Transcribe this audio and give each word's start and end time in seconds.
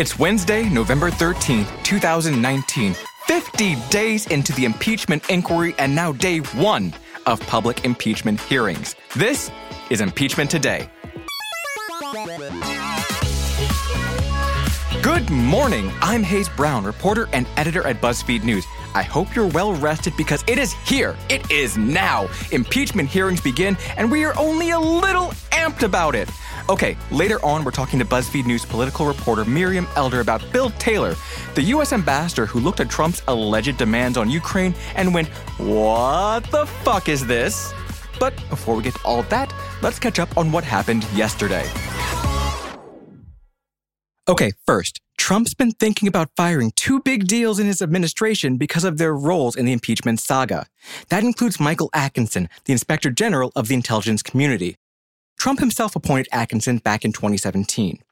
It's 0.00 0.18
Wednesday, 0.18 0.66
November 0.70 1.10
13th, 1.10 1.84
2019, 1.84 2.94
50 3.26 3.76
days 3.90 4.26
into 4.28 4.50
the 4.54 4.64
impeachment 4.64 5.28
inquiry, 5.28 5.74
and 5.78 5.94
now 5.94 6.12
day 6.12 6.38
one 6.38 6.94
of 7.26 7.38
public 7.40 7.84
impeachment 7.84 8.40
hearings. 8.40 8.96
This 9.14 9.50
is 9.90 10.00
Impeachment 10.00 10.50
Today. 10.50 10.88
Good 15.02 15.30
morning. 15.30 15.90
I'm 16.02 16.22
Hayes 16.22 16.50
Brown, 16.50 16.84
reporter 16.84 17.26
and 17.32 17.46
editor 17.56 17.86
at 17.86 18.02
BuzzFeed 18.02 18.44
News. 18.44 18.66
I 18.94 19.00
hope 19.02 19.34
you're 19.34 19.46
well 19.46 19.72
rested 19.72 20.14
because 20.14 20.44
it 20.46 20.58
is 20.58 20.72
here. 20.72 21.16
It 21.30 21.50
is 21.50 21.78
now. 21.78 22.28
Impeachment 22.52 23.08
hearings 23.08 23.40
begin, 23.40 23.78
and 23.96 24.10
we 24.10 24.24
are 24.24 24.38
only 24.38 24.72
a 24.72 24.78
little 24.78 25.28
amped 25.52 25.84
about 25.84 26.14
it. 26.14 26.28
Okay, 26.68 26.98
later 27.10 27.42
on, 27.42 27.64
we're 27.64 27.70
talking 27.70 27.98
to 27.98 28.04
BuzzFeed 28.04 28.44
News 28.44 28.66
political 28.66 29.06
reporter 29.06 29.46
Miriam 29.46 29.88
Elder 29.96 30.20
about 30.20 30.44
Bill 30.52 30.68
Taylor, 30.72 31.14
the 31.54 31.62
U.S. 31.62 31.94
ambassador 31.94 32.44
who 32.44 32.60
looked 32.60 32.80
at 32.80 32.90
Trump's 32.90 33.22
alleged 33.26 33.78
demands 33.78 34.18
on 34.18 34.28
Ukraine 34.28 34.74
and 34.96 35.14
went, 35.14 35.28
What 35.56 36.44
the 36.50 36.66
fuck 36.66 37.08
is 37.08 37.26
this? 37.26 37.72
But 38.18 38.36
before 38.50 38.76
we 38.76 38.82
get 38.82 38.96
to 38.96 39.04
all 39.06 39.22
that, 39.24 39.50
let's 39.80 39.98
catch 39.98 40.18
up 40.18 40.36
on 40.36 40.52
what 40.52 40.62
happened 40.62 41.04
yesterday. 41.14 41.66
Okay, 44.30 44.52
first, 44.64 45.00
Trump's 45.18 45.54
been 45.54 45.72
thinking 45.72 46.06
about 46.06 46.30
firing 46.36 46.70
two 46.76 47.00
big 47.00 47.26
deals 47.26 47.58
in 47.58 47.66
his 47.66 47.82
administration 47.82 48.58
because 48.58 48.84
of 48.84 48.96
their 48.96 49.12
roles 49.12 49.56
in 49.56 49.66
the 49.66 49.72
impeachment 49.72 50.20
saga. 50.20 50.66
That 51.08 51.24
includes 51.24 51.58
Michael 51.58 51.90
Atkinson, 51.92 52.48
the 52.64 52.72
Inspector 52.72 53.10
General 53.10 53.50
of 53.56 53.66
the 53.66 53.74
intelligence 53.74 54.22
community. 54.22 54.76
Trump 55.36 55.58
himself 55.58 55.96
appointed 55.96 56.28
Atkinson 56.30 56.78
back 56.78 57.04
in 57.04 57.12
2017. 57.12 58.04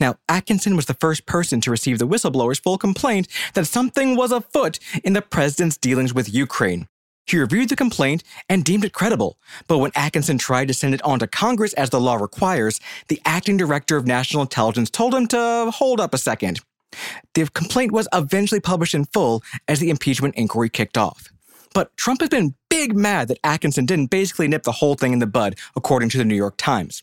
Now, 0.00 0.14
Atkinson 0.30 0.76
was 0.76 0.86
the 0.86 0.94
first 0.94 1.26
person 1.26 1.60
to 1.60 1.70
receive 1.70 1.98
the 1.98 2.08
whistleblower's 2.08 2.58
full 2.58 2.78
complaint 2.78 3.28
that 3.52 3.66
something 3.66 4.16
was 4.16 4.32
afoot 4.32 4.78
in 5.04 5.12
the 5.12 5.20
president's 5.20 5.76
dealings 5.76 6.14
with 6.14 6.32
Ukraine. 6.32 6.88
He 7.26 7.38
reviewed 7.38 7.68
the 7.68 7.76
complaint 7.76 8.22
and 8.48 8.64
deemed 8.64 8.84
it 8.84 8.92
credible. 8.92 9.38
But 9.66 9.78
when 9.78 9.90
Atkinson 9.94 10.38
tried 10.38 10.68
to 10.68 10.74
send 10.74 10.94
it 10.94 11.02
on 11.02 11.18
to 11.18 11.26
Congress 11.26 11.72
as 11.74 11.90
the 11.90 12.00
law 12.00 12.14
requires, 12.14 12.80
the 13.08 13.20
acting 13.24 13.56
director 13.56 13.96
of 13.96 14.06
national 14.06 14.42
intelligence 14.42 14.90
told 14.90 15.14
him 15.14 15.26
to 15.28 15.70
hold 15.74 16.00
up 16.00 16.14
a 16.14 16.18
second. 16.18 16.60
The 17.34 17.48
complaint 17.52 17.92
was 17.92 18.08
eventually 18.12 18.60
published 18.60 18.94
in 18.94 19.06
full 19.06 19.42
as 19.66 19.80
the 19.80 19.90
impeachment 19.90 20.36
inquiry 20.36 20.68
kicked 20.68 20.96
off. 20.96 21.28
But 21.74 21.94
Trump 21.96 22.20
has 22.20 22.30
been 22.30 22.54
big 22.70 22.96
mad 22.96 23.28
that 23.28 23.40
Atkinson 23.44 23.86
didn't 23.86 24.10
basically 24.10 24.48
nip 24.48 24.62
the 24.62 24.72
whole 24.72 24.94
thing 24.94 25.12
in 25.12 25.18
the 25.18 25.26
bud, 25.26 25.56
according 25.74 26.08
to 26.10 26.18
the 26.18 26.24
New 26.24 26.36
York 26.36 26.56
Times. 26.56 27.02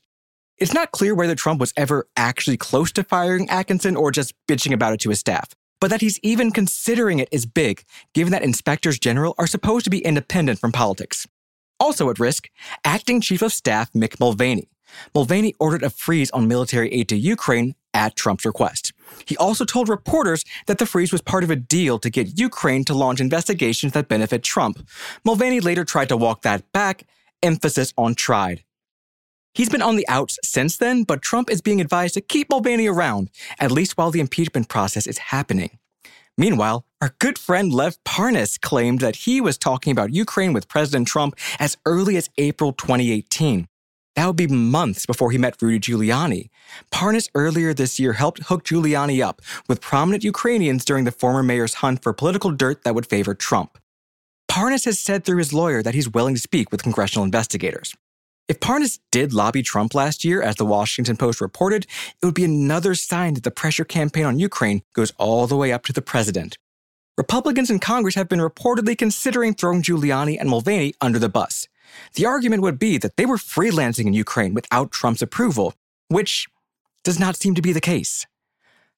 It's 0.58 0.74
not 0.74 0.92
clear 0.92 1.14
whether 1.14 1.36
Trump 1.36 1.60
was 1.60 1.74
ever 1.76 2.08
actually 2.16 2.58
close 2.58 2.92
to 2.94 3.04
firing 3.04 3.50
Atkinson 3.50 3.96
or 3.96 4.12
just 4.12 4.34
bitching 4.48 4.74
about 4.74 4.94
it 4.94 5.02
to 5.02 5.10
his 5.10 5.20
staff. 5.20 5.54
But 5.84 5.90
that 5.90 6.00
he's 6.00 6.18
even 6.24 6.52
considering 6.52 7.20
it 7.20 7.28
is 7.30 7.46
big, 7.46 7.84
given 8.14 8.32
that 8.32 8.42
inspectors 8.42 8.98
general 8.98 9.36
are 9.38 9.46
supposed 9.46 9.84
to 9.84 9.90
be 9.90 10.00
independent 10.00 10.58
from 10.58 10.72
politics. 10.72 11.28
Also 11.78 12.10
at 12.10 12.20
risk, 12.20 12.50
acting 12.86 13.20
chief 13.20 13.42
of 13.42 13.52
staff 13.52 13.92
Mick 13.92 14.18
Mulvaney. 14.18 14.70
Mulvaney 15.14 15.54
ordered 15.60 15.84
a 15.84 15.90
freeze 15.90 16.32
on 16.32 16.48
military 16.48 16.90
aid 16.94 17.10
to 17.10 17.18
Ukraine 17.18 17.76
at 17.94 18.16
Trump's 18.16 18.46
request. 18.46 18.94
He 19.26 19.36
also 19.36 19.66
told 19.66 19.90
reporters 19.90 20.46
that 20.68 20.78
the 20.78 20.86
freeze 20.86 21.12
was 21.12 21.22
part 21.22 21.44
of 21.44 21.52
a 21.52 21.58
deal 21.58 22.00
to 22.00 22.10
get 22.10 22.40
Ukraine 22.40 22.86
to 22.86 22.94
launch 22.94 23.20
investigations 23.20 23.92
that 23.92 24.08
benefit 24.08 24.42
Trump. 24.42 24.88
Mulvaney 25.26 25.60
later 25.60 25.84
tried 25.84 26.08
to 26.08 26.16
walk 26.16 26.44
that 26.44 26.64
back, 26.72 27.04
emphasis 27.42 27.94
on 27.98 28.16
tried. 28.16 28.64
He's 29.54 29.70
been 29.70 29.84
on 29.84 29.98
the 29.98 30.08
outs 30.08 30.40
since 30.44 30.78
then, 30.78 31.04
but 31.04 31.22
Trump 31.22 31.50
is 31.50 31.62
being 31.62 31.80
advised 31.80 32.16
to 32.16 32.22
keep 32.22 32.50
Mulvaney 32.50 32.88
around, 32.88 33.30
at 33.60 33.72
least 33.72 33.98
while 33.98 34.10
the 34.10 34.20
impeachment 34.20 34.68
process 34.68 35.06
is 35.06 35.20
happening. 35.20 35.78
Meanwhile, 36.38 36.86
our 37.00 37.14
good 37.20 37.38
friend 37.38 37.72
Lev 37.72 37.98
Parnas 38.04 38.60
claimed 38.60 39.00
that 39.02 39.18
he 39.18 39.40
was 39.40 39.60
talking 39.60 39.92
about 39.92 40.12
Ukraine 40.12 40.54
with 40.54 40.68
President 40.68 41.08
Trump 41.08 41.36
as 41.60 41.78
early 41.86 42.18
as 42.18 42.32
April 42.40 42.74
2018. 42.74 43.68
That 44.16 44.26
would 44.26 44.36
be 44.36 44.48
months 44.48 45.06
before 45.06 45.30
he 45.30 45.38
met 45.38 45.62
Rudy 45.62 45.80
Giuliani. 45.80 46.50
Parnas 46.92 47.30
earlier 47.36 47.74
this 47.74 48.00
year 48.00 48.14
helped 48.14 48.44
hook 48.44 48.64
Giuliani 48.64 49.24
up 49.24 49.42
with 49.68 49.82
prominent 49.82 50.24
Ukrainians 50.24 50.86
during 50.86 51.04
the 51.04 51.12
former 51.12 51.44
mayor's 51.44 51.76
hunt 51.76 52.02
for 52.02 52.14
political 52.14 52.50
dirt 52.52 52.84
that 52.84 52.96
would 52.96 53.06
favor 53.06 53.36
Trump. 53.36 53.78
Parnas 54.50 54.86
has 54.86 54.98
said 54.98 55.26
through 55.26 55.38
his 55.38 55.54
lawyer 55.54 55.84
that 55.84 55.94
he's 55.94 56.10
willing 56.10 56.34
to 56.36 56.42
speak 56.42 56.72
with 56.72 56.84
congressional 56.84 57.26
investigators. 57.26 57.96
If 58.50 58.60
Parnas 58.60 59.00
did 59.10 59.32
lobby 59.32 59.64
Trump 59.64 59.96
last 59.96 60.26
year, 60.26 60.42
as 60.42 60.58
the 60.58 60.66
Washington 60.66 61.16
Post 61.16 61.40
reported, 61.40 61.86
it 62.22 62.26
would 62.26 62.36
be 62.36 62.44
another 62.44 62.94
sign 62.94 63.36
that 63.36 63.44
the 63.44 63.52
pressure 63.52 63.86
campaign 63.86 64.26
on 64.26 64.38
Ukraine 64.38 64.82
goes 64.94 65.14
all 65.18 65.48
the 65.48 65.56
way 65.56 65.72
up 65.72 65.86
to 65.86 65.94
the 65.94 66.02
president. 66.02 66.58
Republicans 67.18 67.70
in 67.70 67.80
Congress 67.80 68.16
have 68.16 68.28
been 68.28 68.40
reportedly 68.40 68.98
considering 68.98 69.54
throwing 69.54 69.82
Giuliani 69.82 70.38
and 70.38 70.50
Mulvaney 70.50 70.94
under 71.00 71.20
the 71.20 71.30
bus. 71.30 71.70
The 72.16 72.26
argument 72.26 72.64
would 72.64 72.78
be 72.78 72.98
that 72.98 73.16
they 73.16 73.26
were 73.26 73.38
freelancing 73.38 74.08
in 74.08 74.14
Ukraine 74.14 74.54
without 74.54 74.92
Trump's 74.92 75.22
approval, 75.22 75.74
which 76.10 76.48
does 77.06 77.20
not 77.20 77.38
seem 77.38 77.56
to 77.56 77.62
be 77.62 77.72
the 77.72 77.80
case. 77.80 78.26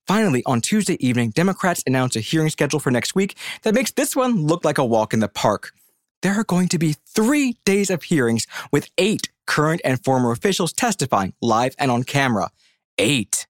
Finally, 0.08 0.42
on 0.46 0.62
Tuesday 0.62 0.98
evening, 1.06 1.30
Democrats 1.30 1.84
announced 1.86 2.16
a 2.16 2.20
hearing 2.20 2.50
schedule 2.50 2.80
for 2.80 2.90
next 2.90 3.14
week 3.14 3.38
that 3.62 3.76
makes 3.76 3.92
this 3.92 4.16
one 4.16 4.48
look 4.48 4.66
like 4.66 4.80
a 4.80 4.86
walk 4.86 5.14
in 5.14 5.20
the 5.20 5.28
park. 5.28 5.72
There 6.22 6.34
are 6.34 6.44
going 6.44 6.70
to 6.70 6.80
be 6.80 6.96
three 7.08 7.58
days 7.66 7.90
of 7.90 8.03
hearings 8.03 8.48
with 8.72 8.90
eight 8.98 9.30
current 9.46 9.81
and 9.84 10.03
former 10.03 10.31
officials 10.31 10.74
testifying 10.74 11.34
live 11.42 11.76
and 11.78 11.92
on 11.92 12.03
camera. 12.03 12.50
Eight. 12.98 13.48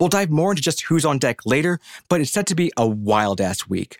We'll 0.00 0.08
dive 0.08 0.30
more 0.30 0.50
into 0.52 0.62
just 0.62 0.82
who's 0.82 1.04
on 1.04 1.18
deck 1.18 1.44
later, 1.44 1.78
but 2.08 2.20
it's 2.20 2.30
set 2.30 2.46
to 2.48 2.54
be 2.54 2.72
a 2.76 2.86
wild 2.86 3.40
ass 3.40 3.68
week. 3.68 3.98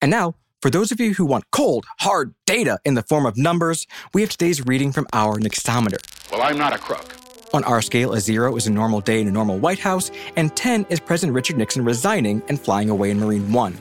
And 0.00 0.10
now, 0.10 0.34
for 0.62 0.70
those 0.70 0.92
of 0.92 1.00
you 1.00 1.14
who 1.14 1.24
want 1.24 1.50
cold, 1.50 1.86
hard 2.00 2.34
data 2.46 2.78
in 2.84 2.94
the 2.94 3.02
form 3.02 3.26
of 3.26 3.36
numbers, 3.36 3.86
we 4.12 4.20
have 4.20 4.30
today's 4.30 4.64
reading 4.66 4.92
from 4.92 5.06
our 5.12 5.38
Nixometer. 5.38 5.98
Well, 6.30 6.42
I'm 6.42 6.58
not 6.58 6.72
a 6.72 6.78
crook. 6.78 7.14
On 7.54 7.64
our 7.64 7.80
scale, 7.80 8.12
a 8.12 8.20
zero 8.20 8.56
is 8.56 8.66
a 8.66 8.70
normal 8.70 9.00
day 9.00 9.20
in 9.20 9.28
a 9.28 9.30
normal 9.30 9.58
White 9.58 9.78
House, 9.78 10.10
and 10.36 10.54
10 10.54 10.86
is 10.90 11.00
President 11.00 11.34
Richard 11.34 11.56
Nixon 11.56 11.84
resigning 11.84 12.42
and 12.48 12.60
flying 12.60 12.90
away 12.90 13.10
in 13.10 13.18
Marine 13.18 13.52
One. 13.52 13.76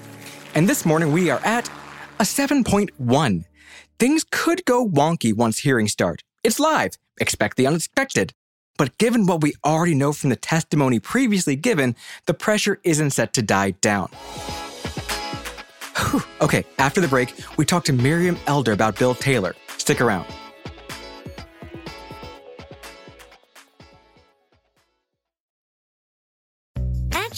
And 0.58 0.68
this 0.68 0.88
morning 0.88 1.12
we 1.12 1.30
are 1.30 1.40
at 1.46 1.70
a 2.20 2.24
7.1. 2.24 3.46
Things 4.00 4.26
could 4.32 4.66
go 4.66 4.84
wonky 4.84 5.32
once 5.32 5.60
hearings 5.60 5.92
start. 5.92 6.24
It's 6.44 6.60
live. 6.60 6.94
Expect 7.22 7.58
the 7.58 7.68
unexpected. 7.68 8.34
But 8.76 8.98
given 8.98 9.28
what 9.28 9.42
we 9.42 9.54
already 9.64 9.94
know 9.94 10.14
from 10.14 10.32
the 10.32 10.36
testimony 10.36 11.00
previously 11.00 11.56
given, 11.56 11.96
the 12.26 12.34
pressure 12.34 12.80
isn't 12.84 13.12
set 13.12 13.34
to 13.34 13.44
die 13.44 13.72
down. 13.82 14.10
Whew. 15.96 16.24
Okay, 16.42 16.66
after 16.80 17.02
the 17.02 17.08
break, 17.08 17.36
we 17.58 17.64
talk 17.64 17.84
to 17.84 17.94
Miriam 17.94 18.36
Elder 18.48 18.72
about 18.72 18.98
Bill 18.98 19.14
Taylor. 19.14 19.54
Stick 19.78 20.02
around. 20.02 20.26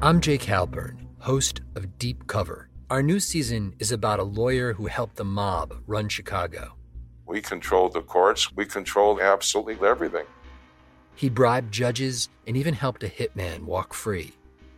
I'm 0.00 0.20
Jake 0.20 0.42
Halpern, 0.42 0.96
host 1.18 1.60
of 1.74 1.98
Deep 1.98 2.28
Cover. 2.28 2.68
Our 2.88 3.02
new 3.02 3.18
season 3.18 3.74
is 3.80 3.90
about 3.90 4.20
a 4.20 4.22
lawyer 4.22 4.72
who 4.72 4.86
helped 4.86 5.16
the 5.16 5.24
mob 5.24 5.74
run 5.88 6.08
Chicago. 6.08 6.76
We 7.26 7.40
controlled 7.40 7.94
the 7.94 8.02
courts. 8.02 8.54
We 8.54 8.64
controlled 8.64 9.20
absolutely 9.20 9.84
everything. 9.84 10.26
He 11.16 11.28
bribed 11.28 11.74
judges 11.74 12.28
and 12.46 12.56
even 12.56 12.74
helped 12.74 13.02
a 13.02 13.08
hitman 13.08 13.62
walk 13.62 13.92
free. 13.92 14.34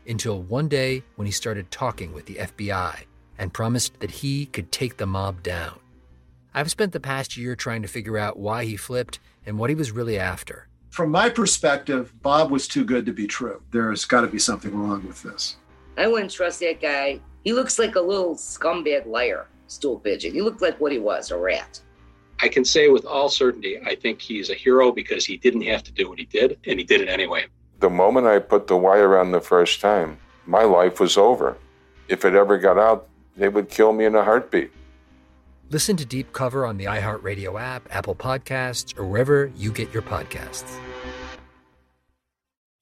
Until 0.08 0.40
one 0.40 0.68
day 0.68 1.02
when 1.16 1.26
he 1.26 1.32
started 1.32 1.70
talking 1.70 2.14
with 2.14 2.24
the 2.24 2.36
FBI 2.36 3.00
and 3.36 3.52
promised 3.52 4.00
that 4.00 4.10
he 4.10 4.46
could 4.46 4.72
take 4.72 4.96
the 4.96 5.04
mob 5.04 5.42
down. 5.42 5.80
I've 6.54 6.70
spent 6.70 6.92
the 6.92 6.98
past 6.98 7.36
year 7.36 7.54
trying 7.54 7.82
to 7.82 7.88
figure 7.88 8.16
out 8.16 8.38
why 8.38 8.64
he 8.64 8.78
flipped 8.78 9.20
and 9.44 9.58
what 9.58 9.68
he 9.68 9.76
was 9.76 9.92
really 9.92 10.18
after. 10.18 10.69
From 10.90 11.12
my 11.12 11.30
perspective, 11.30 12.12
Bob 12.20 12.50
was 12.50 12.66
too 12.66 12.84
good 12.84 13.06
to 13.06 13.12
be 13.12 13.28
true. 13.28 13.62
There's 13.70 14.04
got 14.04 14.22
to 14.22 14.26
be 14.26 14.40
something 14.40 14.74
wrong 14.76 15.06
with 15.06 15.22
this. 15.22 15.56
I 15.96 16.08
wouldn't 16.08 16.32
trust 16.32 16.58
that 16.60 16.80
guy. 16.80 17.20
He 17.44 17.52
looks 17.52 17.78
like 17.78 17.94
a 17.94 18.00
little 18.00 18.34
scumbag 18.34 19.06
liar, 19.06 19.46
stool 19.68 20.00
pigeon. 20.00 20.32
He 20.32 20.42
looked 20.42 20.60
like 20.60 20.80
what 20.80 20.90
he 20.90 20.98
was, 20.98 21.30
a 21.30 21.38
rat. 21.38 21.80
I 22.42 22.48
can 22.48 22.64
say 22.64 22.88
with 22.88 23.04
all 23.04 23.28
certainty, 23.28 23.78
I 23.86 23.94
think 23.94 24.20
he's 24.20 24.50
a 24.50 24.54
hero 24.54 24.90
because 24.90 25.24
he 25.24 25.36
didn't 25.36 25.62
have 25.62 25.84
to 25.84 25.92
do 25.92 26.08
what 26.08 26.18
he 26.18 26.24
did, 26.24 26.58
and 26.66 26.78
he 26.78 26.84
did 26.84 27.00
it 27.00 27.08
anyway. 27.08 27.46
The 27.78 27.90
moment 27.90 28.26
I 28.26 28.40
put 28.40 28.66
the 28.66 28.76
wire 28.76 29.16
on 29.18 29.30
the 29.30 29.40
first 29.40 29.80
time, 29.80 30.18
my 30.44 30.64
life 30.64 30.98
was 30.98 31.16
over. 31.16 31.56
If 32.08 32.24
it 32.24 32.34
ever 32.34 32.58
got 32.58 32.78
out, 32.78 33.08
they 33.36 33.48
would 33.48 33.68
kill 33.68 33.92
me 33.92 34.06
in 34.06 34.16
a 34.16 34.24
heartbeat. 34.24 34.72
Listen 35.72 35.96
to 35.98 36.04
Deep 36.04 36.32
Cover 36.32 36.66
on 36.66 36.78
the 36.78 36.86
iHeartRadio 36.86 37.60
app, 37.60 37.86
Apple 37.94 38.16
Podcasts, 38.16 38.98
or 38.98 39.04
wherever 39.04 39.52
you 39.56 39.70
get 39.70 39.92
your 39.94 40.02
podcasts. 40.02 40.76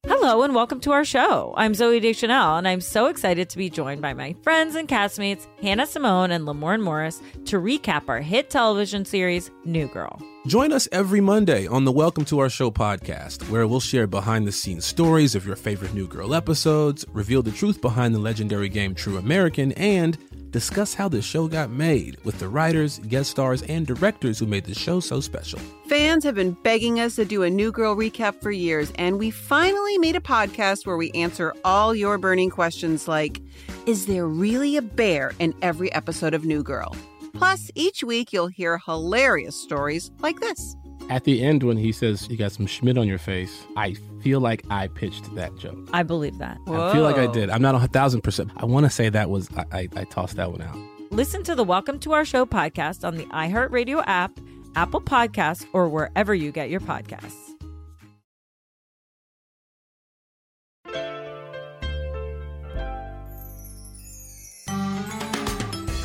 Hello 0.06 0.42
and 0.42 0.54
welcome 0.54 0.80
to 0.80 0.92
our 0.92 1.04
show. 1.04 1.52
I'm 1.58 1.74
Zooey 1.74 2.00
Deschanel, 2.00 2.56
and 2.56 2.66
I'm 2.66 2.80
so 2.80 3.08
excited 3.08 3.50
to 3.50 3.58
be 3.58 3.68
joined 3.68 4.00
by 4.00 4.14
my 4.14 4.34
friends 4.42 4.74
and 4.74 4.88
castmates 4.88 5.46
Hannah 5.60 5.86
Simone 5.86 6.30
and 6.30 6.46
Lamorne 6.46 6.80
Morris 6.80 7.20
to 7.44 7.60
recap 7.60 8.08
our 8.08 8.22
hit 8.22 8.48
television 8.48 9.04
series 9.04 9.50
New 9.66 9.86
Girl. 9.88 10.18
Join 10.46 10.72
us 10.72 10.88
every 10.92 11.20
Monday 11.20 11.66
on 11.66 11.84
the 11.84 11.90
Welcome 11.92 12.24
to 12.26 12.38
Our 12.38 12.48
Show 12.48 12.70
podcast, 12.70 13.50
where 13.50 13.66
we'll 13.66 13.80
share 13.80 14.06
behind 14.06 14.46
the 14.46 14.52
scenes 14.52 14.86
stories 14.86 15.34
of 15.34 15.44
your 15.44 15.56
favorite 15.56 15.92
New 15.92 16.06
Girl 16.06 16.32
episodes, 16.32 17.04
reveal 17.12 17.42
the 17.42 17.50
truth 17.50 17.80
behind 17.80 18.14
the 18.14 18.20
legendary 18.20 18.68
game 18.68 18.94
True 18.94 19.18
American, 19.18 19.72
and 19.72 20.16
discuss 20.52 20.94
how 20.94 21.08
the 21.08 21.20
show 21.20 21.48
got 21.48 21.70
made 21.70 22.16
with 22.24 22.38
the 22.38 22.48
writers, 22.48 23.00
guest 23.00 23.32
stars, 23.32 23.62
and 23.62 23.84
directors 23.86 24.38
who 24.38 24.46
made 24.46 24.64
the 24.64 24.74
show 24.74 25.00
so 25.00 25.20
special. 25.20 25.58
Fans 25.88 26.22
have 26.22 26.36
been 26.36 26.56
begging 26.62 27.00
us 27.00 27.16
to 27.16 27.24
do 27.24 27.42
a 27.42 27.50
New 27.50 27.72
Girl 27.72 27.96
recap 27.96 28.40
for 28.40 28.52
years, 28.52 28.92
and 28.94 29.18
we 29.18 29.30
finally 29.30 29.98
made 29.98 30.16
a 30.16 30.20
podcast 30.20 30.86
where 30.86 30.96
we 30.96 31.10
answer 31.10 31.52
all 31.64 31.94
your 31.96 32.16
burning 32.16 32.48
questions 32.48 33.08
like 33.08 33.42
Is 33.86 34.06
there 34.06 34.26
really 34.26 34.76
a 34.76 34.82
bear 34.82 35.32
in 35.40 35.52
every 35.62 35.92
episode 35.92 36.32
of 36.32 36.44
New 36.44 36.62
Girl? 36.62 36.96
Plus, 37.38 37.70
each 37.74 38.02
week 38.02 38.32
you'll 38.32 38.48
hear 38.48 38.78
hilarious 38.78 39.54
stories 39.54 40.10
like 40.20 40.40
this. 40.40 40.76
At 41.08 41.24
the 41.24 41.42
end, 41.42 41.62
when 41.62 41.76
he 41.76 41.92
says 41.92 42.28
you 42.28 42.36
got 42.36 42.52
some 42.52 42.66
Schmidt 42.66 42.98
on 42.98 43.06
your 43.06 43.18
face, 43.18 43.64
I 43.76 43.94
feel 44.22 44.40
like 44.40 44.64
I 44.70 44.88
pitched 44.88 45.34
that 45.36 45.56
joke. 45.56 45.78
I 45.92 46.02
believe 46.02 46.38
that. 46.38 46.58
I 46.66 46.92
feel 46.92 47.02
like 47.02 47.16
I 47.16 47.26
did. 47.28 47.48
I'm 47.48 47.62
not 47.62 47.74
a 47.74 47.86
thousand 47.88 48.22
percent. 48.22 48.50
I 48.56 48.64
want 48.66 48.84
to 48.84 48.90
say 48.90 49.08
that 49.08 49.30
was 49.30 49.48
I, 49.56 49.64
I, 49.72 49.88
I 49.96 50.04
tossed 50.04 50.36
that 50.36 50.50
one 50.50 50.60
out. 50.60 50.76
Listen 51.10 51.42
to 51.44 51.54
the 51.54 51.64
Welcome 51.64 51.98
to 52.00 52.12
Our 52.12 52.24
Show 52.24 52.44
podcast 52.44 53.06
on 53.06 53.16
the 53.16 53.24
iHeartRadio 53.26 54.04
app, 54.06 54.38
Apple 54.74 55.00
Podcasts, 55.00 55.66
or 55.72 55.88
wherever 55.88 56.34
you 56.34 56.52
get 56.52 56.68
your 56.68 56.80
podcasts. 56.80 57.47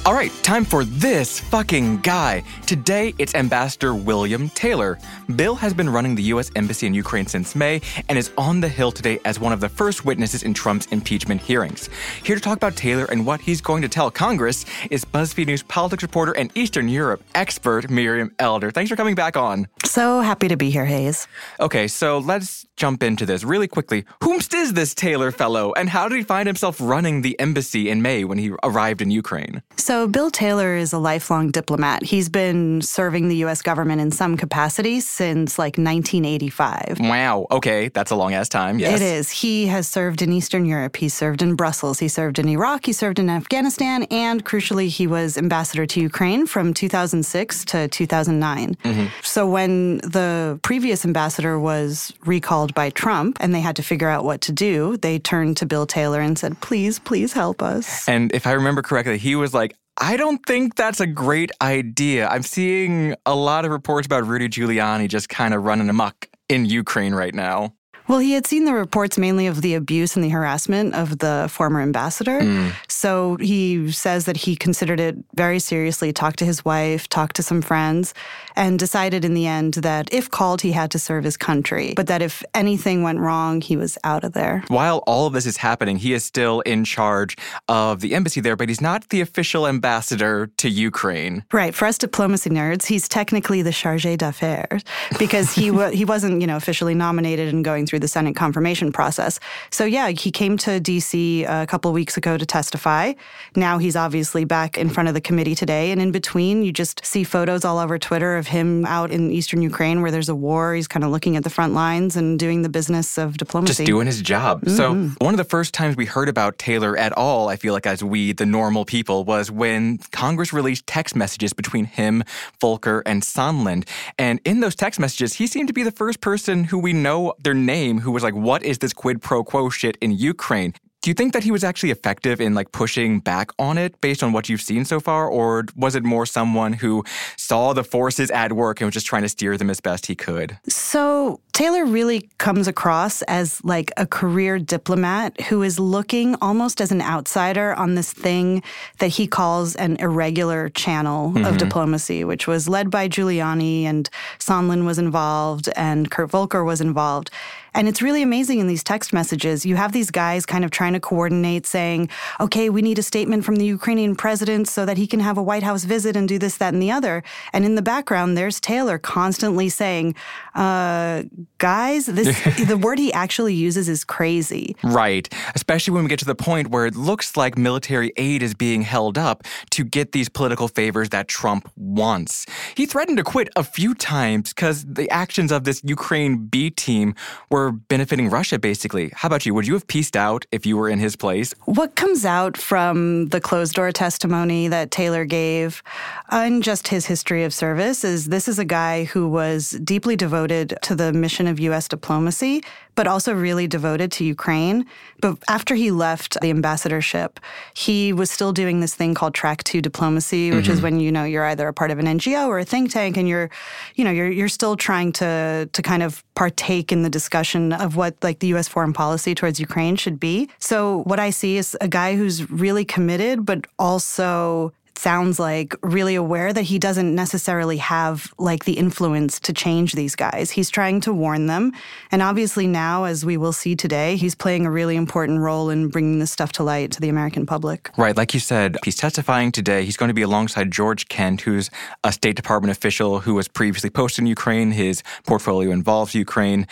All 0.06 0.14
right, 0.14 0.34
time 0.44 0.66
for 0.66 0.84
this 0.84 1.40
fucking 1.40 2.02
guy. 2.02 2.44
Today, 2.68 3.16
it's 3.20 3.34
Ambassador 3.36 3.96
William 3.96 4.50
Taylor. 4.50 5.00
Bill 5.38 5.56
has 5.56 5.74
been 5.74 5.90
running 5.90 6.14
the 6.14 6.24
U.S. 6.24 6.52
Embassy 6.58 6.88
in 6.88 6.94
Ukraine 6.94 7.26
since 7.26 7.56
May 7.56 7.80
and 8.10 8.18
is 8.18 8.30
on 8.38 8.60
the 8.60 8.68
Hill 8.68 8.92
today 8.92 9.18
as 9.24 9.40
one 9.40 9.54
of 9.54 9.62
the 9.62 9.70
first 9.70 10.04
witnesses 10.04 10.44
in 10.44 10.54
Trump's 10.54 10.88
impeachment 10.88 11.40
hearings. 11.40 11.90
Here 12.22 12.36
to 12.36 12.42
talk 12.42 12.58
about 12.58 12.76
Taylor 12.76 13.06
and 13.06 13.26
what 13.26 13.40
he's 13.40 13.62
going 13.62 13.82
to 13.82 13.88
tell 13.88 14.12
Congress 14.12 14.66
is 14.92 15.06
BuzzFeed 15.06 15.46
News 15.46 15.64
politics 15.64 16.04
reporter 16.04 16.34
and 16.34 16.52
Eastern 16.54 16.90
Europe 16.90 17.24
expert 17.34 17.90
Miriam 17.90 18.36
Elder. 18.40 18.72
Thanks 18.72 18.90
for 18.90 18.98
coming 18.98 19.16
back 19.16 19.38
on. 19.38 19.70
So 19.86 20.20
happy 20.20 20.50
to 20.50 20.58
be 20.58 20.70
here, 20.70 20.86
Hayes. 20.86 21.30
Okay, 21.62 21.88
so 21.88 22.18
let's 22.18 22.66
jump 22.75 23.04
into 23.04 23.25
this 23.25 23.44
really 23.44 23.68
quickly. 23.68 24.06
Whomst 24.22 24.54
is 24.54 24.74
this 24.74 24.94
Taylor 24.96 25.31
fellow, 25.31 25.74
and 25.74 25.90
how 25.90 26.08
did 26.08 26.18
he 26.18 26.24
find 26.24 26.48
himself 26.48 26.78
running 26.80 27.22
the 27.22 27.40
embassy 27.40 27.90
in 27.90 28.02
May 28.02 28.24
when 28.24 28.38
he 28.38 28.52
arrived 28.64 29.02
in 29.02 29.12
Ukraine? 29.12 29.62
So, 29.78 30.08
Bill 30.08 30.31
Taylor 30.31 30.75
is 30.75 30.94
a 30.94 30.98
lifelong 30.98 31.52
diplomat. 31.52 32.04
He's 32.04 32.30
been 32.30 32.81
serving 32.81 33.28
the 33.28 33.38
U.S. 33.38 33.62
government 33.62 34.02
in 34.02 34.12
some 34.12 34.38
capacity 34.38 35.00
since 35.00 35.60
like 35.60 35.78
1985. 35.78 36.98
Wow, 37.00 37.48
okay, 37.52 37.90
that's 37.90 38.12
a 38.12 38.16
long 38.16 38.34
ass 38.34 38.50
time, 38.50 38.80
yes. 38.80 39.02
It 39.02 39.06
is. 39.06 39.30
He 39.30 39.68
has 39.68 39.88
served 39.88 40.22
in 40.22 40.31
Eastern 40.31 40.66
Europe, 40.66 40.96
he 40.96 41.10
served 41.10 41.42
in 41.42 41.56
Brussels, 41.56 42.00
he 42.00 42.08
served 42.08 42.40
in 42.40 42.48
Iraq, 42.48 42.86
he 42.86 42.94
served 42.94 43.20
in 43.20 43.30
Afghanistan, 43.30 44.04
and 44.10 44.44
crucially, 44.46 44.88
he 44.88 45.08
was 45.08 45.38
ambassador 45.38 45.86
to 45.86 46.00
Ukraine 46.02 46.46
from 46.48 46.74
2006 46.74 47.66
to 47.66 47.88
2009. 47.88 48.75
Mm-hmm. 48.75 49.06
So, 49.22 49.48
when 49.48 49.98
the 49.98 50.60
previous 50.64 51.06
ambassador 51.06 51.60
was 51.60 52.14
recalled 52.25 52.62
by 52.71 52.89
Trump 52.92 53.38
and 53.39 53.54
they 53.54 53.62
had 53.62 53.75
to 53.77 53.83
figure 53.83 54.10
out 54.10 54.24
what 54.24 54.42
to 54.42 54.51
do, 54.51 54.98
they 54.98 55.19
turned 55.19 55.57
to 55.57 55.65
Bill 55.65 55.86
Taylor 55.86 56.21
and 56.21 56.38
said, 56.38 56.62
please, 56.62 57.00
please 57.00 57.33
help 57.33 57.62
us. 57.62 58.07
And 58.07 58.31
if 58.33 58.45
I 58.45 58.51
remember 58.51 58.81
correctly, 58.81 59.18
he 59.18 59.36
was 59.36 59.54
like, 59.54 59.75
I 59.98 60.18
don't 60.18 60.44
think 60.45 60.75
that's 60.75 61.00
a 61.00 61.07
great 61.07 61.51
idea. 61.62 62.27
I'm 62.27 62.44
seeing 62.44 63.15
a 63.25 63.36
lot 63.36 63.65
of 63.65 63.71
reports 63.71 64.06
about 64.06 64.25
Rudy 64.25 64.50
Giuliani 64.50 65.07
just 65.07 65.30
kind 65.30 65.54
of 65.54 65.63
running 65.63 65.89
amok 65.89 66.27
in 66.50 66.65
Ukraine 66.65 67.13
right 67.13 67.33
now. 67.33 67.74
Well, 68.13 68.19
he 68.19 68.33
had 68.33 68.45
seen 68.45 68.65
the 68.65 68.75
reports 68.75 69.18
mainly 69.18 69.48
of 69.48 69.63
the 69.63 69.74
abuse 69.74 70.15
and 70.15 70.24
the 70.24 70.30
harassment 70.30 70.94
of 70.94 71.18
the 71.18 71.48
former 71.50 71.81
ambassador. 71.81 72.42
Mm. 72.42 72.71
So 72.88 73.38
he 73.38 73.92
says 73.92 74.25
that 74.25 74.38
he 74.38 74.56
considered 74.56 75.00
it 75.00 75.18
very 75.33 75.57
seriously, 75.57 76.13
talked 76.13 76.38
to 76.38 76.45
his 76.45 76.63
wife, 76.63 77.10
talked 77.10 77.36
to 77.38 77.42
some 77.42 77.63
friends, 77.63 78.13
and 78.56 78.77
decided 78.77 79.25
in 79.25 79.33
the 79.33 79.48
end 79.48 79.74
that 79.81 80.13
if 80.13 80.30
called, 80.30 80.62
he 80.62 80.74
had 80.74 80.92
to 80.92 81.00
serve 81.00 81.24
his 81.24 81.38
country, 81.38 81.95
but 81.95 82.06
that 82.06 82.21
if 82.21 82.44
anything 82.54 83.01
went 83.01 83.18
wrong, 83.18 83.62
he 83.62 83.75
was 83.75 83.98
out 84.04 84.24
of 84.24 84.33
there. 84.33 84.63
While 84.68 85.00
all 85.07 85.25
of 85.25 85.33
this 85.33 85.48
is 85.48 85.57
happening, 85.57 85.98
he 85.98 86.13
is 86.13 86.24
still 86.24 86.62
in 86.62 86.86
charge 86.86 87.36
of 87.68 88.01
the 88.01 88.13
embassy 88.13 88.42
there, 88.42 88.56
but 88.56 88.69
he's 88.69 88.80
not 88.80 89.10
the 89.10 89.21
official 89.21 89.65
ambassador 89.65 90.51
to 90.57 90.69
Ukraine. 90.69 91.45
Right. 91.51 91.74
For 91.74 91.86
us 91.88 91.98
diplomacy 91.98 92.51
nerds, 92.51 92.86
he's 92.86 93.07
technically 93.07 93.63
the 93.63 93.71
chargé 93.71 94.19
d'affaires 94.19 94.83
because 95.18 95.51
he 95.51 95.71
wa- 95.77 95.89
he 95.89 96.06
wasn't, 96.06 96.42
you 96.42 96.45
know, 96.45 96.57
officially 96.57 96.94
nominated 96.94 97.51
and 97.51 97.65
going 97.65 97.88
through 97.88 98.03
the 98.04 98.08
Senate 98.10 98.36
confirmation 98.36 98.92
process. 98.92 99.40
So 99.72 99.86
yeah, 99.86 100.10
he 100.10 100.30
came 100.30 100.58
to 100.58 100.82
DC 100.82 101.50
uh, 101.50 101.64
a 101.64 101.66
couple 101.68 101.90
of 101.90 101.96
weeks 101.96 102.18
ago 102.18 102.38
to 102.38 102.46
testify. 102.46 103.14
Now 103.56 103.78
he's 103.78 103.96
obviously 103.96 104.44
back 104.44 104.78
in 104.78 104.90
front 104.90 105.08
of 105.08 105.16
the 105.16 105.22
committee 105.22 105.56
today, 105.56 105.92
and 105.92 106.02
in 106.02 106.12
between, 106.12 106.64
you 106.64 106.74
just 106.74 107.06
see 107.06 107.24
photos 107.24 107.64
all 107.64 107.80
over 107.80 107.98
Twitter 107.98 108.36
of 108.36 108.48
him 108.48 108.86
out 108.86 109.10
in 109.10 109.32
eastern 109.32 109.62
Ukraine 109.62 110.02
where 110.02 110.12
there's 110.12 110.30
a 110.30 110.36
war. 110.36 110.76
He's 110.76 110.88
kind 110.88 111.06
of 111.06 111.12
looking 111.12 111.38
at 111.38 111.44
the 111.44 111.50
front 111.50 111.74
lines 111.74 112.18
and 112.18 112.38
doing 112.38 112.62
the 112.62 112.70
business 112.70 113.18
of 113.18 113.38
diplomacy. 113.38 113.86
Just 113.86 113.88
doing 113.88 114.06
his 114.06 114.22
job. 114.22 114.68
So, 114.70 114.94
mm-hmm. 114.94 115.24
one 115.24 115.34
of 115.34 115.38
the 115.38 115.46
first 115.56 115.74
times 115.74 115.96
we 115.96 116.06
heard 116.06 116.28
about 116.28 116.58
Taylor 116.58 116.98
at 116.98 117.14
all, 117.14 117.48
I 117.48 117.56
feel 117.56 117.74
like, 117.74 117.88
as 117.88 118.04
we, 118.04 118.34
the 118.34 118.46
normal 118.46 118.84
people, 118.84 119.24
was 119.24 119.50
when 119.50 120.00
Congress 120.12 120.52
released 120.52 120.86
text 120.88 121.16
messages 121.16 121.54
between 121.54 121.86
him, 121.86 122.24
Volker, 122.60 123.02
and 123.06 123.22
Sondland. 123.22 123.88
And 124.18 124.42
in 124.44 124.60
those 124.60 124.76
text 124.76 125.00
messages, 125.00 125.36
he 125.36 125.48
seemed 125.48 125.68
to 125.70 125.74
be 125.74 125.84
the 125.84 125.92
first 125.92 126.20
person 126.20 126.66
who 126.66 126.80
we 126.80 126.92
know 126.92 127.34
their 127.40 127.54
name 127.54 127.83
who 127.92 128.12
was 128.12 128.24
like, 128.24 128.34
What 128.36 128.64
is 128.64 128.78
this 128.80 128.94
quid 128.94 129.22
pro 129.22 129.44
quo 129.44 129.70
shit 129.70 129.98
in 130.02 130.12
Ukraine? 130.12 130.74
Do 131.02 131.10
you 131.10 131.13
think 131.16 131.34
that 131.34 131.44
he 131.44 131.52
was 131.52 131.66
actually 131.66 131.92
effective 131.92 132.40
in 132.40 132.54
like 132.54 132.72
pushing 132.72 133.20
back 133.20 133.52
on 133.60 133.78
it 133.78 134.00
based 134.00 134.24
on 134.24 134.32
what 134.32 134.48
you've 134.48 134.62
seen 134.62 134.86
so 134.86 135.02
far? 135.02 135.28
Or 135.28 135.66
was 135.75 135.96
it 135.96 136.04
more 136.06 136.25
someone 136.25 136.72
who 136.72 137.04
saw 137.36 137.74
the 137.74 137.84
forces 137.84 138.32
at 138.32 138.54
work 138.54 138.80
and 138.80 138.86
was 138.88 138.94
just 138.94 139.06
trying 139.06 139.24
to 139.24 139.28
steer 139.28 139.58
them 139.58 139.70
as 139.70 139.82
best 139.82 140.06
he 140.06 140.16
could? 140.16 140.58
So 140.70 141.42
Taylor 141.52 141.84
really 141.84 142.30
comes 142.38 142.70
across 142.70 143.22
as 143.24 143.60
like 143.66 143.92
a 143.98 144.06
career 144.06 144.60
diplomat 144.60 145.42
who 145.50 145.62
is 145.62 145.78
looking 145.78 146.36
almost 146.42 146.80
as 146.80 146.90
an 146.94 147.02
outsider 147.02 147.74
on 147.74 147.96
this 147.96 148.13
thing 148.13 148.63
that 149.00 149.10
he 149.10 149.28
calls 149.28 149.75
an 149.75 149.98
irregular 149.98 150.70
channel 150.70 151.32
of 151.46 151.56
Mhm. 151.56 151.58
diplomacy, 151.58 152.24
which 152.24 152.48
was 152.48 152.70
led 152.70 152.90
by 152.90 153.10
Giuliani 153.10 153.84
and 153.84 154.10
Sondland 154.40 154.86
was 154.86 154.98
involved 154.98 155.68
and 155.75 156.10
Kurt 156.10 156.30
Volker 156.32 156.63
was 156.63 156.80
involved. 156.80 157.30
And 157.74 157.88
it's 157.88 158.01
really 158.01 158.22
amazing 158.22 158.60
in 158.60 158.68
these 158.68 158.84
text 158.84 159.13
messages. 159.13 159.65
You 159.65 159.75
have 159.75 159.92
these 159.92 160.12
guys 160.12 160.46
kind 160.46 160.65
of 160.65 160.72
trying 160.72 160.94
to 160.94 161.00
coordinate, 161.00 161.65
saying, 161.65 162.10
okay, 162.39 162.70
we 162.70 162.82
need 162.82 163.00
a 163.00 163.03
statement 163.03 163.46
from 163.46 163.56
the 163.56 163.65
Ukrainian 163.65 164.15
president 164.15 164.68
so 164.68 164.86
that 164.86 164.98
he 164.98 165.08
can 165.08 165.20
have 165.20 165.38
a 165.38 165.44
White 165.44 165.63
House 165.63 165.84
visit 165.84 166.15
and 166.15 166.27
do 166.27 166.38
this, 166.38 166.58
that, 166.58 166.74
and 166.74 166.82
the 166.82 166.92
other. 166.92 167.24
And 167.51 167.65
in 167.65 167.75
the 167.75 167.82
background, 167.82 168.38
there's 168.38 168.60
Taylor 168.60 168.98
constantly 168.98 169.70
saying, 169.70 170.15
uh, 170.56 171.24
guys, 171.58 172.06
this, 172.06 172.42
the 172.68 172.77
word 172.77 173.00
he 173.00 173.12
actually 173.13 173.53
uses 173.53 173.89
is 173.89 174.03
crazy. 174.03 174.75
Right. 174.84 175.32
Especially 175.56 175.94
when 175.94 176.03
we 176.03 176.10
get 176.10 176.20
to 176.20 176.25
the 176.25 176.36
point 176.36 176.70
where 176.70 176.86
it 176.86 176.96
looks 176.96 177.36
like 177.36 177.58
military 177.58 178.12
aid 178.18 178.44
is 178.44 178.53
being 178.53 178.82
held 178.82 179.18
up 179.18 179.44
to 179.72 179.84
get 179.84 180.12
these 180.12 180.30
political 180.30 180.68
favors 180.68 181.10
that 181.10 181.27
Trump 181.27 181.70
wants. 181.75 182.46
He 182.75 182.86
threatened 182.86 183.18
to 183.18 183.24
quit 183.24 183.50
a 183.56 183.63
few 183.63 183.94
times 183.94 184.53
because 184.53 184.86
the 184.86 185.10
actions 185.10 185.51
of 185.51 185.63
this 185.63 185.82
Ukraine 185.84 186.46
B 186.46 186.70
team 186.70 187.15
were 187.50 187.62
for 187.63 187.72
benefiting 187.72 188.29
Russia, 188.29 188.60
basically. 188.60 189.10
How 189.15 189.27
about 189.27 189.46
you? 189.46 189.53
Would 189.53 189.67
you 189.67 189.74
have 189.74 189.88
pieced 189.88 190.17
out 190.17 190.46
if 190.51 190.65
you 190.65 190.75
were 190.75 190.89
in 190.89 191.00
his 191.00 191.15
place? 191.15 191.53
What 191.63 191.96
comes 191.96 192.25
out 192.25 192.58
from 192.58 193.29
the 193.29 193.39
closed 193.39 193.75
door 193.75 193.91
testimony 193.93 194.67
that 194.67 194.91
Taylor 194.91 195.24
gave 195.24 195.82
and 196.29 196.62
just 196.62 196.89
his 196.89 197.05
history 197.05 197.46
of 197.46 197.53
service 197.53 198.03
is 198.03 198.25
this 198.25 198.50
is 198.50 198.60
a 198.60 198.65
guy 198.65 199.05
who 199.05 199.29
was 199.29 199.72
deeply 199.84 200.17
devoted 200.17 200.77
to 200.82 200.93
the 200.93 201.13
mission 201.13 201.48
of 201.48 201.58
U.S. 201.60 201.88
diplomacy, 201.88 202.63
but 202.96 203.08
also 203.08 203.34
really 203.34 203.67
devoted 203.67 204.12
to 204.13 204.25
Ukraine. 204.25 204.86
But 205.22 205.38
after 205.48 205.74
he 205.75 205.89
left 205.89 206.38
the 206.41 206.50
ambassadorship, 206.50 207.39
he 207.74 208.13
was 208.13 208.29
still 208.29 208.51
doing 208.51 208.82
this 208.82 208.93
thing 208.93 209.13
called 209.13 209.34
track 209.34 209.63
two 209.63 209.82
diplomacy, 209.82 210.51
which 210.51 210.65
mm-hmm. 210.65 210.74
is 210.74 210.82
when 210.82 211.00
you 211.00 211.12
know 211.12 211.24
you're 211.24 211.46
either 211.46 211.67
a 211.67 211.74
part 211.74 211.91
of 211.91 212.00
an 212.00 212.05
NGO 212.05 212.48
or 212.48 212.60
a 212.60 212.65
think 212.65 212.91
tank, 212.91 213.15
and 213.15 213.27
you're, 213.27 213.50
you 213.96 214.03
know, 214.03 214.12
you're 214.12 214.32
you're 214.32 214.50
still 214.60 214.75
trying 214.75 215.13
to 215.13 215.70
to 215.72 215.82
kind 215.82 216.03
of 216.03 216.24
partake 216.36 216.91
in 216.91 217.03
the 217.03 217.10
discussion 217.10 217.52
of 217.55 217.95
what 217.95 218.15
like 218.24 218.39
the 218.39 218.48
U.S. 218.48 218.67
foreign 218.67 218.93
policy 218.93 219.36
towards 219.36 219.60
Ukraine 219.60 219.95
should 219.95 220.19
be. 220.19 220.50
So 220.60 221.03
what 221.03 221.19
I 221.19 221.29
see 221.29 221.57
is 221.57 221.77
a 221.81 221.88
guy 221.88 222.15
who's 222.15 222.50
really 222.50 222.86
committed, 222.86 223.45
but 223.45 223.67
also 223.77 224.74
sounds 225.03 225.39
like 225.39 225.75
really 225.81 226.15
aware 226.15 226.53
that 226.53 226.62
he 226.62 226.79
doesn't 226.79 227.13
necessarily 227.13 227.77
have 227.77 228.33
like 228.38 228.65
the 228.65 228.74
influence 228.74 229.39
to 229.41 229.53
change 229.53 229.93
these 229.93 230.15
guys. 230.15 230.51
He's 230.51 230.69
trying 230.69 231.01
to 231.01 231.13
warn 231.13 231.48
them. 231.48 231.74
And 232.12 232.22
obviously 232.22 232.67
now, 232.67 233.03
as 233.03 233.25
we 233.25 233.36
will 233.36 233.53
see 233.53 233.75
today, 233.75 234.15
he's 234.15 234.36
playing 234.36 234.65
a 234.65 234.72
really 234.72 234.95
important 234.95 235.39
role 235.39 235.69
in 235.69 235.89
bringing 235.89 236.19
this 236.19 236.31
stuff 236.31 236.51
to 236.53 236.63
light 236.63 236.91
to 236.91 237.01
the 237.01 237.10
American 237.10 237.45
public. 237.45 237.91
Right. 237.98 238.15
Like 238.15 238.33
you 238.33 238.39
said, 238.39 238.77
he's 238.86 238.95
testifying 238.95 239.51
today. 239.51 239.83
He's 239.83 239.98
going 239.98 240.10
to 240.10 240.13
be 240.13 240.22
alongside 240.22 240.72
George 240.72 241.07
Kent, 241.10 241.41
who's 241.41 241.69
a 242.03 242.12
State 242.12 242.36
Department 242.36 242.72
official 242.72 243.19
who 243.19 243.33
was 243.33 243.48
previously 243.48 243.89
posted 243.89 244.24
in 244.24 244.27
Ukraine. 244.27 244.72
His 244.72 245.03
portfolio 245.25 245.72
involves 245.72 246.15
Ukraine. 246.15 246.67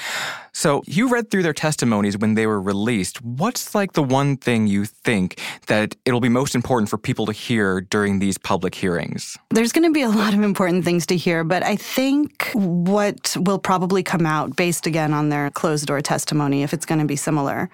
So 0.54 0.84
you 0.86 1.08
read 1.08 1.32
through 1.32 1.44
their 1.44 1.54
testimonies 1.54 2.18
when 2.18 2.36
they 2.36 2.46
were 2.46 2.62
released. 2.62 3.22
What's 3.24 3.74
like 3.74 3.94
the 3.94 4.04
one 4.04 4.38
thing 4.38 4.68
you 4.68 4.86
think 4.86 5.40
that 5.68 5.96
it'll 6.06 6.20
be 6.20 6.30
most 6.30 6.56
important 6.56 6.90
for 6.90 6.98
people 6.98 7.26
to 7.26 7.32
hear 7.32 7.82
during 7.82 8.20
these 8.20 8.38
public 8.38 8.76
hearings? 8.76 9.38
There's 9.50 9.72
going 9.72 9.88
to 9.88 9.94
be 9.94 10.02
a 10.02 10.10
lot 10.10 10.34
of 10.34 10.42
important 10.42 10.84
things 10.84 11.06
to 11.08 11.16
hear, 11.16 11.44
but 11.44 11.64
I 11.64 11.76
think 11.76 12.52
what 12.54 13.36
will 13.40 13.60
probably 13.60 14.04
come 14.04 14.26
out 14.26 14.56
based 14.56 14.86
again 14.86 15.14
on 15.14 15.30
their 15.30 15.50
closed 15.52 15.88
door 15.88 16.02
testimony, 16.02 16.64
if 16.64 16.74
it's 16.74 16.86
going 16.86 17.00
to 17.00 17.06
be 17.06 17.16
similar, 17.16 17.70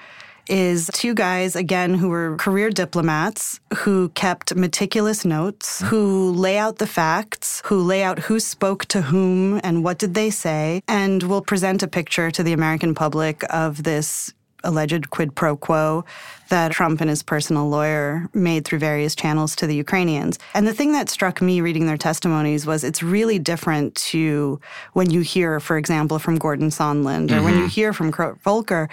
is 0.49 0.89
two 0.93 1.13
guys, 1.13 1.55
again, 1.55 1.93
who 1.93 2.09
were 2.09 2.35
career 2.37 2.69
diplomats 2.69 3.59
who 3.79 4.09
kept 4.09 4.55
meticulous 4.55 5.25
notes, 5.25 5.79
hmm. 5.79 5.85
who 5.87 6.31
lay 6.31 6.57
out 6.57 6.77
the 6.77 6.87
facts, 6.87 7.61
who 7.65 7.81
lay 7.81 8.03
out 8.03 8.19
who 8.19 8.39
spoke 8.39 8.85
to 8.85 9.01
whom 9.01 9.59
and 9.63 9.83
what 9.83 9.97
did 9.97 10.13
they 10.13 10.29
say, 10.29 10.81
and 10.87 11.23
will 11.23 11.41
present 11.41 11.83
a 11.83 11.87
picture 11.87 12.31
to 12.31 12.43
the 12.43 12.53
American 12.53 12.95
public 12.95 13.43
of 13.49 13.83
this 13.83 14.33
alleged 14.63 15.09
quid 15.09 15.35
pro 15.35 15.55
quo 15.55 16.03
that 16.49 16.71
Trump 16.71 17.01
and 17.01 17.09
his 17.09 17.23
personal 17.23 17.69
lawyer 17.69 18.29
made 18.33 18.65
through 18.65 18.79
various 18.79 19.15
channels 19.15 19.55
to 19.57 19.67
the 19.67 19.75
Ukrainians. 19.75 20.39
And 20.53 20.67
the 20.67 20.73
thing 20.73 20.91
that 20.93 21.09
struck 21.09 21.41
me 21.41 21.61
reading 21.61 21.87
their 21.87 21.97
testimonies 21.97 22.65
was 22.65 22.83
it's 22.83 23.03
really 23.03 23.39
different 23.39 23.95
to 23.95 24.59
when 24.93 25.09
you 25.09 25.21
hear, 25.21 25.59
for 25.59 25.77
example, 25.77 26.19
from 26.19 26.37
Gordon 26.37 26.69
Sondland 26.69 27.31
or 27.31 27.35
mm-hmm. 27.35 27.45
when 27.45 27.53
you 27.53 27.59
mm-hmm. 27.61 27.67
hear 27.67 27.93
from 27.93 28.11
Kurt 28.11 28.39
Volker 28.41 28.89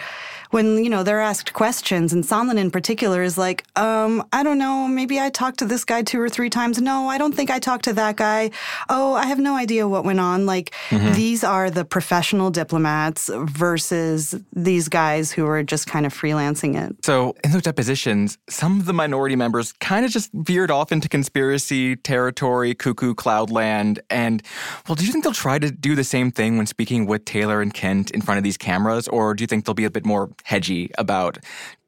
when 0.55 0.85
you 0.85 0.89
know 0.89 1.03
they're 1.03 1.21
asked 1.21 1.53
questions, 1.53 2.13
and 2.13 2.23
Sondland 2.23 2.59
in 2.59 2.71
particular 2.71 3.23
is 3.23 3.37
like, 3.37 3.65
um, 3.77 4.25
I 4.33 4.45
don't 4.45 4.57
know, 4.57 4.87
maybe 4.87 5.19
I 5.19 5.29
talked 5.29 5.59
to 5.59 5.65
this 5.65 5.85
guy 5.85 6.03
two 6.03 6.21
or 6.21 6.29
three 6.29 6.49
times. 6.49 6.81
No, 6.81 7.09
I 7.09 7.19
don't 7.19 7.35
think 7.35 7.51
I 7.51 7.59
talked 7.59 7.85
to 7.87 7.93
that 7.95 8.15
guy. 8.15 8.53
Oh, 8.89 9.15
I 9.15 9.27
have 9.27 9.41
no 9.41 9.57
idea 9.57 9.89
what 9.89 10.05
went 10.05 10.21
on. 10.21 10.47
Like 10.47 10.73
mm-hmm. 10.91 11.13
these 11.15 11.43
are 11.43 11.71
the 11.71 11.85
professional 11.85 12.53
diplomats 12.53 13.29
versus 13.35 14.37
these 14.53 14.89
guys 14.89 15.33
who 15.33 15.45
are 15.45 15.65
just 15.65 15.89
kind 15.89 16.07
of 16.07 16.15
freelancing 16.15 16.81
it. 16.81 17.05
So 17.05 17.35
in 17.45 17.51
those 17.51 17.63
depositions, 17.63 18.39
some 18.49 18.81
of 18.81 18.87
the 18.87 18.95
minority 18.95 19.37
members 19.37 19.75
kind 19.75 20.07
of 20.07 20.11
just 20.11 20.31
veered 20.33 20.71
off 20.71 20.91
into 20.91 21.11
conspiracy 21.11 21.95
territory, 21.95 22.75
cuckoo 22.75 23.15
cloudland. 23.15 23.99
And 24.09 24.43
well, 24.89 24.97
do 24.97 25.05
you 25.05 25.13
think 25.13 25.25
they'll 25.25 25.35
try 25.35 25.59
to 25.59 25.71
do 25.71 25.95
the 25.95 26.05
same 26.05 26.31
thing 26.31 26.57
when 26.57 26.67
speaking 26.67 27.05
with 27.05 27.27
Taylor 27.27 27.61
and 27.61 27.73
Kent 27.73 28.11
in 28.13 28.23
front 28.23 28.39
of 28.39 28.45
these 28.45 28.57
cameras, 28.57 29.07
or 29.09 29.35
do 29.35 29.43
you 29.43 29.47
think 29.47 29.67
they'll 29.67 29.75
be 29.75 29.85
a 29.85 29.91
bit 29.91 30.07
more 30.07 30.31
hedgy 30.45 30.91
about 30.97 31.39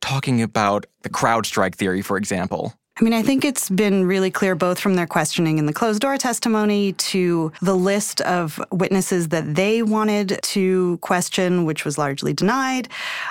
talking 0.02 0.42
about 0.42 0.84
the 1.02 1.08
CrowdStrike 1.08 1.74
theory, 1.74 2.02
for 2.02 2.18
example? 2.18 2.74
I 2.98 3.04
mean, 3.04 3.12
I 3.12 3.22
think 3.22 3.44
it's 3.44 3.68
been 3.68 4.06
really 4.06 4.30
clear 4.30 4.54
both 4.54 4.80
from 4.80 4.94
their 4.94 5.06
questioning 5.06 5.58
in 5.58 5.66
the 5.66 5.72
closed 5.74 6.00
door 6.00 6.16
testimony 6.16 6.94
to 6.94 7.52
the 7.60 7.76
list 7.76 8.22
of 8.22 8.58
witnesses 8.70 9.28
that 9.28 9.54
they 9.54 9.82
wanted 9.82 10.38
to 10.42 10.96
question, 11.02 11.66
which 11.66 11.84
was 11.84 11.98
largely 11.98 12.32
denied, 12.32 12.88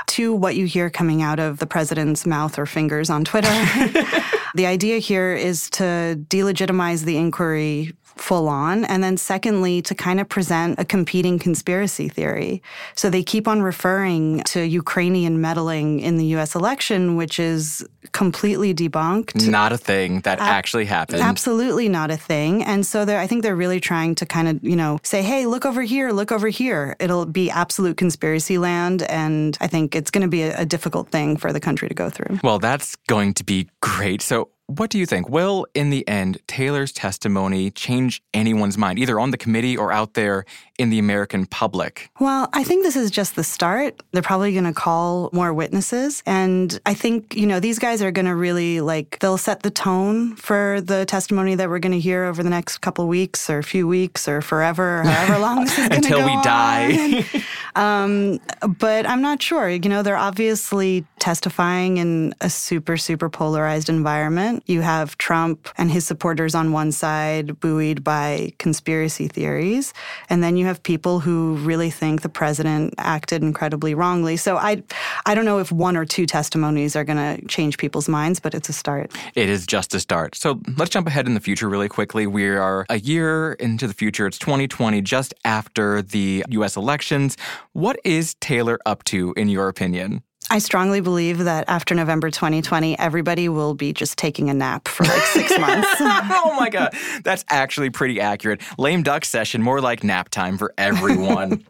to 0.07 0.35
what 0.35 0.55
you 0.55 0.67
hear 0.67 0.91
coming 0.91 1.23
out 1.23 1.39
of 1.39 1.57
the 1.57 1.65
president's 1.65 2.27
mouth 2.27 2.59
or 2.59 2.67
fingers 2.67 3.09
on 3.09 3.25
Twitter. 3.25 3.49
the 4.55 4.65
idea 4.65 4.97
here 4.97 5.33
is 5.33 5.69
to 5.71 6.17
delegitimize 6.29 7.03
the 7.03 7.17
inquiry 7.17 7.93
full 8.15 8.47
on. 8.47 8.85
And 8.85 9.03
then, 9.03 9.17
secondly, 9.17 9.81
to 9.83 9.93
kind 9.93 10.19
of 10.19 10.29
present 10.29 10.79
a 10.79 10.85
competing 10.85 11.37
conspiracy 11.37 12.09
theory. 12.09 12.61
So 12.95 13.09
they 13.09 13.23
keep 13.23 13.47
on 13.47 13.61
referring 13.61 14.41
to 14.45 14.63
Ukrainian 14.63 15.41
meddling 15.41 15.99
in 15.99 16.17
the 16.17 16.25
US 16.37 16.55
election, 16.55 17.15
which 17.15 17.39
is 17.39 17.85
completely 18.11 18.73
debunked. 18.73 19.47
Not 19.49 19.73
a 19.73 19.77
thing 19.77 20.21
that 20.21 20.39
actually 20.39 20.85
happened. 20.85 21.21
Absolutely 21.21 21.89
not 21.89 22.11
a 22.11 22.17
thing. 22.17 22.63
And 22.63 22.85
so 22.85 23.01
I 23.01 23.27
think 23.27 23.43
they're 23.43 23.55
really 23.55 23.79
trying 23.79 24.15
to 24.15 24.25
kind 24.25 24.47
of, 24.47 24.63
you 24.63 24.75
know, 24.75 24.99
say, 25.03 25.21
hey, 25.21 25.45
look 25.45 25.65
over 25.65 25.81
here, 25.81 26.11
look 26.11 26.31
over 26.31 26.47
here. 26.47 26.95
It'll 26.99 27.25
be 27.25 27.49
absolute 27.49 27.97
conspiracy 27.97 28.57
land. 28.57 29.03
And 29.03 29.57
I 29.59 29.67
think 29.67 29.95
it's 29.95 30.11
going 30.11 30.21
to 30.21 30.27
be 30.27 30.43
a, 30.43 30.61
a 30.61 30.65
difficult 30.65 31.09
thing 31.09 31.35
for 31.35 31.51
the 31.51 31.59
country 31.59 31.89
to 31.89 31.95
go 31.95 32.09
through. 32.09 32.39
Well, 32.43 32.59
that's 32.59 32.95
going 33.07 33.33
to 33.35 33.43
be 33.43 33.67
great. 33.81 34.21
So, 34.21 34.44
what 34.67 34.89
do 34.89 34.97
you 34.97 35.05
think? 35.05 35.29
Will, 35.29 35.67
in 35.75 35.91
the 35.91 36.07
end, 36.07 36.39
Taylor's 36.47 36.91
testimony 36.91 37.69
change 37.69 38.23
anyone's 38.33 38.77
mind, 38.77 38.97
either 38.97 39.19
on 39.19 39.29
the 39.29 39.37
committee 39.37 39.77
or 39.77 39.91
out 39.91 40.15
there 40.15 40.43
in 40.79 40.89
the 40.89 40.97
American 40.97 41.45
public? 41.45 42.09
Well, 42.19 42.49
I 42.51 42.63
think 42.63 42.83
this 42.83 42.95
is 42.95 43.11
just 43.11 43.35
the 43.35 43.43
start. 43.43 44.01
They're 44.11 44.23
probably 44.23 44.53
going 44.53 44.65
to 44.65 44.73
call 44.73 45.29
more 45.33 45.53
witnesses. 45.53 46.23
And 46.25 46.79
I 46.85 46.95
think, 46.95 47.35
you 47.35 47.45
know, 47.45 47.59
these 47.59 47.77
guys 47.77 48.01
are 48.01 48.11
going 48.11 48.25
to 48.25 48.35
really 48.35 48.81
like, 48.81 49.19
they'll 49.19 49.37
set 49.37 49.61
the 49.61 49.69
tone 49.69 50.35
for 50.35 50.81
the 50.81 51.05
testimony 51.05 51.53
that 51.55 51.69
we're 51.69 51.79
going 51.79 51.91
to 51.91 51.99
hear 51.99 52.23
over 52.23 52.41
the 52.41 52.49
next 52.49 52.79
couple 52.79 53.07
weeks 53.07 53.49
or 53.49 53.59
a 53.59 53.63
few 53.63 53.87
weeks 53.87 54.27
or 54.27 54.41
forever, 54.41 55.01
or 55.01 55.03
however 55.03 55.39
long 55.39 55.65
this 55.65 55.77
is 55.77 55.87
Until 55.91 56.25
we 56.25 56.41
die. 56.41 57.23
um, 57.75 58.39
but 58.79 59.05
I'm 59.05 59.21
not 59.21 59.41
sure. 59.41 59.69
You 59.69 59.89
know, 59.89 60.01
they're 60.01 60.17
obviously 60.17 61.05
testifying 61.19 61.97
in 61.97 62.33
a 62.41 62.49
super, 62.49 62.97
super 62.97 63.29
polarized 63.29 63.89
environment. 63.89 64.63
You 64.67 64.81
have 64.81 65.17
Trump 65.17 65.69
and 65.77 65.91
his 65.91 66.05
supporters 66.05 66.55
on 66.55 66.71
one 66.71 66.91
side, 66.91 67.59
buoyed 67.59 68.03
by 68.03 68.53
conspiracy 68.59 69.27
theories. 69.27 69.93
And 70.29 70.43
then 70.43 70.55
you 70.55 70.65
have 70.65 70.81
people 70.83 71.19
who 71.19 71.55
really 71.57 71.89
think 71.89 72.21
the 72.21 72.29
president 72.29 72.93
acted 72.97 73.41
incredibly 73.41 73.93
wrongly. 73.93 74.37
So 74.37 74.57
I, 74.57 74.83
I 75.25 75.35
don't 75.35 75.45
know 75.45 75.59
if 75.59 75.71
one 75.71 75.97
or 75.97 76.05
two 76.05 76.25
testimonies 76.25 76.95
are 76.95 77.03
going 77.03 77.17
to 77.17 77.45
change 77.47 77.77
people's 77.77 78.07
minds, 78.07 78.39
but 78.39 78.53
it's 78.53 78.69
a 78.69 78.73
start. 78.73 79.11
It 79.35 79.49
is 79.49 79.65
just 79.65 79.93
a 79.93 79.99
start. 79.99 80.35
So 80.35 80.61
let's 80.77 80.91
jump 80.91 81.07
ahead 81.07 81.27
in 81.27 81.33
the 81.33 81.39
future 81.39 81.67
really 81.67 81.89
quickly. 81.89 82.27
We 82.27 82.47
are 82.47 82.85
a 82.89 82.99
year 82.99 83.53
into 83.53 83.87
the 83.87 83.93
future. 83.93 84.27
It's 84.27 84.39
2020, 84.39 85.01
just 85.01 85.33
after 85.43 86.01
the 86.01 86.45
U.S. 86.49 86.77
elections. 86.77 87.35
What 87.75 87.99
is 88.05 88.35
Taylor 88.35 88.79
up 88.85 89.03
to, 89.03 89.33
in 89.35 89.49
your 89.49 89.67
opinion? 89.67 90.23
I 90.49 90.59
strongly 90.59 91.01
believe 91.01 91.39
that 91.39 91.65
after 91.67 91.93
November 91.93 92.31
2020, 92.31 92.97
everybody 92.97 93.49
will 93.49 93.73
be 93.73 93.91
just 93.91 94.17
taking 94.17 94.49
a 94.49 94.53
nap 94.53 94.87
for 94.87 95.03
like 95.03 95.21
six 95.23 95.49
months. 95.59 95.89
oh 95.99 96.55
my 96.57 96.69
God. 96.69 96.93
That's 97.25 97.43
actually 97.49 97.89
pretty 97.89 98.21
accurate. 98.21 98.61
Lame 98.77 99.03
duck 99.03 99.25
session, 99.25 99.61
more 99.61 99.81
like 99.81 100.05
nap 100.05 100.29
time 100.29 100.57
for 100.57 100.73
everyone. 100.77 101.65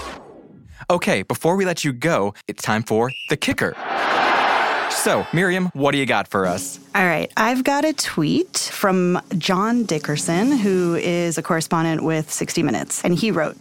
okay, 0.90 1.22
before 1.22 1.56
we 1.56 1.64
let 1.64 1.82
you 1.82 1.94
go, 1.94 2.34
it's 2.46 2.62
time 2.62 2.82
for 2.82 3.10
the 3.30 3.38
kicker. 3.38 3.74
So, 4.90 5.26
Miriam, 5.32 5.70
what 5.72 5.92
do 5.92 5.98
you 5.98 6.04
got 6.04 6.28
for 6.28 6.44
us? 6.44 6.78
All 6.94 7.06
right. 7.06 7.32
I've 7.38 7.64
got 7.64 7.86
a 7.86 7.94
tweet 7.94 8.58
from 8.58 9.18
John 9.38 9.84
Dickerson, 9.84 10.58
who 10.58 10.94
is 10.96 11.38
a 11.38 11.42
correspondent 11.42 12.02
with 12.02 12.30
60 12.30 12.62
Minutes. 12.62 13.02
And 13.02 13.14
he 13.14 13.30
wrote 13.30 13.56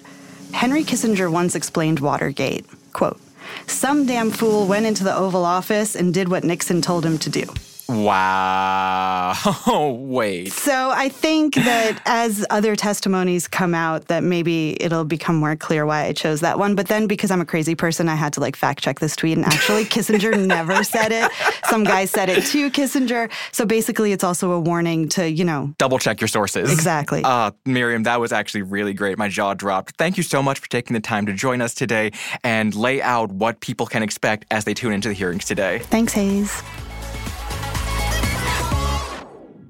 Henry 0.56 0.86
Kissinger 0.86 1.30
once 1.30 1.54
explained 1.54 2.00
Watergate. 2.00 2.66
Quote, 2.94 3.20
some 3.68 4.06
damn 4.06 4.32
fool 4.32 4.66
went 4.66 4.86
into 4.86 5.04
the 5.04 5.14
Oval 5.14 5.44
Office 5.44 5.98
and 5.98 6.14
did 6.14 6.30
what 6.30 6.46
Nixon 6.46 6.82
told 6.82 7.06
him 7.06 7.18
to 7.18 7.30
do. 7.30 7.44
Wow. 7.88 9.34
Oh, 9.68 9.94
wait. 10.02 10.52
So 10.52 10.92
I 10.92 11.10
think 11.10 11.56
that 11.70 12.02
as 12.06 12.46
other 12.50 12.76
testimonies 12.76 13.48
come 13.48 13.74
out, 13.74 14.08
that 14.08 14.24
maybe 14.24 14.82
it'll 14.82 15.06
become 15.06 15.36
more 15.36 15.56
clear 15.56 15.86
why 15.86 16.06
I 16.06 16.14
chose 16.14 16.42
that 16.42 16.58
one. 16.60 16.76
But 16.76 16.88
then 16.88 17.08
because 17.08 17.32
I'm 17.32 17.42
a 17.42 17.46
crazy 17.46 17.76
person, 17.76 18.10
I 18.10 18.16
had 18.16 18.34
to 18.34 18.40
like 18.40 18.56
fact 18.56 18.82
check 18.82 19.00
this 19.00 19.16
tweet. 19.16 19.38
And 19.38 19.46
actually, 19.46 19.86
Kissinger 19.96 20.46
never 20.46 20.84
said 20.84 21.12
it. 21.12 21.32
Some 21.66 21.84
guy 21.84 22.06
said 22.06 22.30
it 22.30 22.44
to 22.46 22.70
Kissinger. 22.72 23.32
So 23.52 23.66
basically, 23.66 24.12
it's 24.12 24.24
also 24.24 24.52
a 24.52 24.60
warning 24.60 25.10
to, 25.10 25.30
you 25.30 25.44
know, 25.46 25.74
Double 25.78 26.00
check 26.00 26.22
your 26.22 26.28
sources. 26.28 26.72
Exactly. 26.72 27.22
Uh, 27.24 27.52
Miriam, 27.66 28.04
that 28.04 28.20
was 28.20 28.32
actually 28.32 28.62
really 28.64 28.94
great. 28.94 29.18
My 29.18 29.30
jaw 29.30 29.54
dropped. 29.54 29.98
Thank 29.98 30.18
you 30.18 30.24
so 30.24 30.42
much 30.42 30.60
for 30.60 30.70
taking 30.70 30.94
the 30.94 31.00
time 31.00 31.26
to 31.26 31.34
join 31.34 31.62
us 31.62 31.74
today 31.74 32.12
and 32.44 32.74
lay 32.76 33.02
out 33.02 33.32
what 33.32 33.60
people 33.60 33.86
can 33.86 34.04
expect 34.04 34.46
as 34.52 34.66
they 34.66 34.74
tune 34.74 34.94
into 34.94 35.10
the 35.10 35.14
hearings 35.14 35.46
today. 35.46 35.80
thanks, 35.80 36.14
Hayes. 36.14 36.62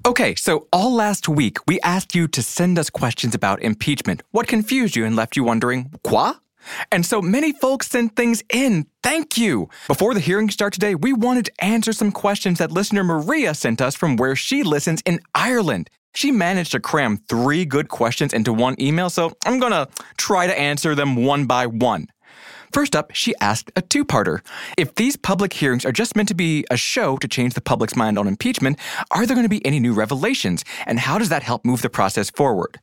Okay, 0.06 0.36
so 0.36 0.68
all 0.72 0.94
last 0.94 1.28
week, 1.28 1.58
we 1.66 1.80
asked 1.82 2.14
you 2.14 2.28
to 2.28 2.44
send 2.44 2.78
us 2.78 2.92
questions 2.92 3.34
about 3.34 3.64
impeachment. 3.64 4.22
What 4.30 4.46
confused 4.46 4.96
you 4.96 5.04
and 5.04 5.16
left 5.16 5.36
you 5.36 5.44
wondering, 5.44 5.90
quoi? 6.04 6.34
And 6.92 7.04
so 7.04 7.24
many 7.24 7.54
folks 7.54 7.90
sent 7.90 8.16
things 8.16 8.44
in. 8.54 8.86
Thank 9.02 9.36
you. 9.36 9.68
Before 9.88 10.14
the 10.14 10.20
hearing 10.20 10.52
start 10.52 10.74
today, 10.74 10.94
we 10.94 11.12
wanted 11.12 11.46
to 11.46 11.64
answer 11.64 11.92
some 11.92 12.12
questions 12.12 12.60
that 12.60 12.72
listener 12.72 13.04
Maria 13.04 13.56
sent 13.56 13.82
us 13.82 13.96
from 13.96 14.16
where 14.16 14.36
she 14.36 14.62
listens 14.62 15.02
in 15.08 15.22
Ireland. 15.34 15.90
She 16.14 16.32
managed 16.32 16.74
to 16.74 16.80
cram 16.80 17.18
three 17.28 17.66
good 17.66 17.90
questions 17.90 18.32
into 18.32 18.54
one 18.54 18.76
email, 18.80 19.10
so 19.10 19.32
I'm 19.44 19.60
gonna 19.60 19.88
try 20.18 20.46
to 20.46 20.58
answer 20.58 20.94
them 20.94 21.16
one 21.16 21.48
by 21.48 21.66
one. 21.66 22.10
First 22.72 22.96
up, 22.96 23.12
she 23.14 23.34
asked 23.42 23.72
a 23.76 23.82
two 23.82 24.06
parter. 24.06 24.42
If 24.78 24.96
these 24.96 25.16
public 25.16 25.54
hearings 25.54 25.86
are 25.86 25.92
just 25.92 26.16
meant 26.16 26.28
to 26.30 26.36
be 26.36 26.66
a 26.70 26.78
show 26.78 27.18
to 27.18 27.28
change 27.28 27.54
the 27.54 27.62
public's 27.62 27.96
mind 27.96 28.18
on 28.18 28.28
impeachment, 28.28 28.80
are 29.12 29.26
there 29.26 29.36
going 29.36 29.46
to 29.46 29.50
be 29.50 29.66
any 29.66 29.80
new 29.80 29.94
revelations? 29.94 30.64
And 30.86 31.00
how 31.00 31.18
does 31.18 31.30
that 31.30 31.44
help 31.44 31.66
move 31.66 31.82
the 31.82 31.90
process 31.90 32.30
forward? 32.30 32.80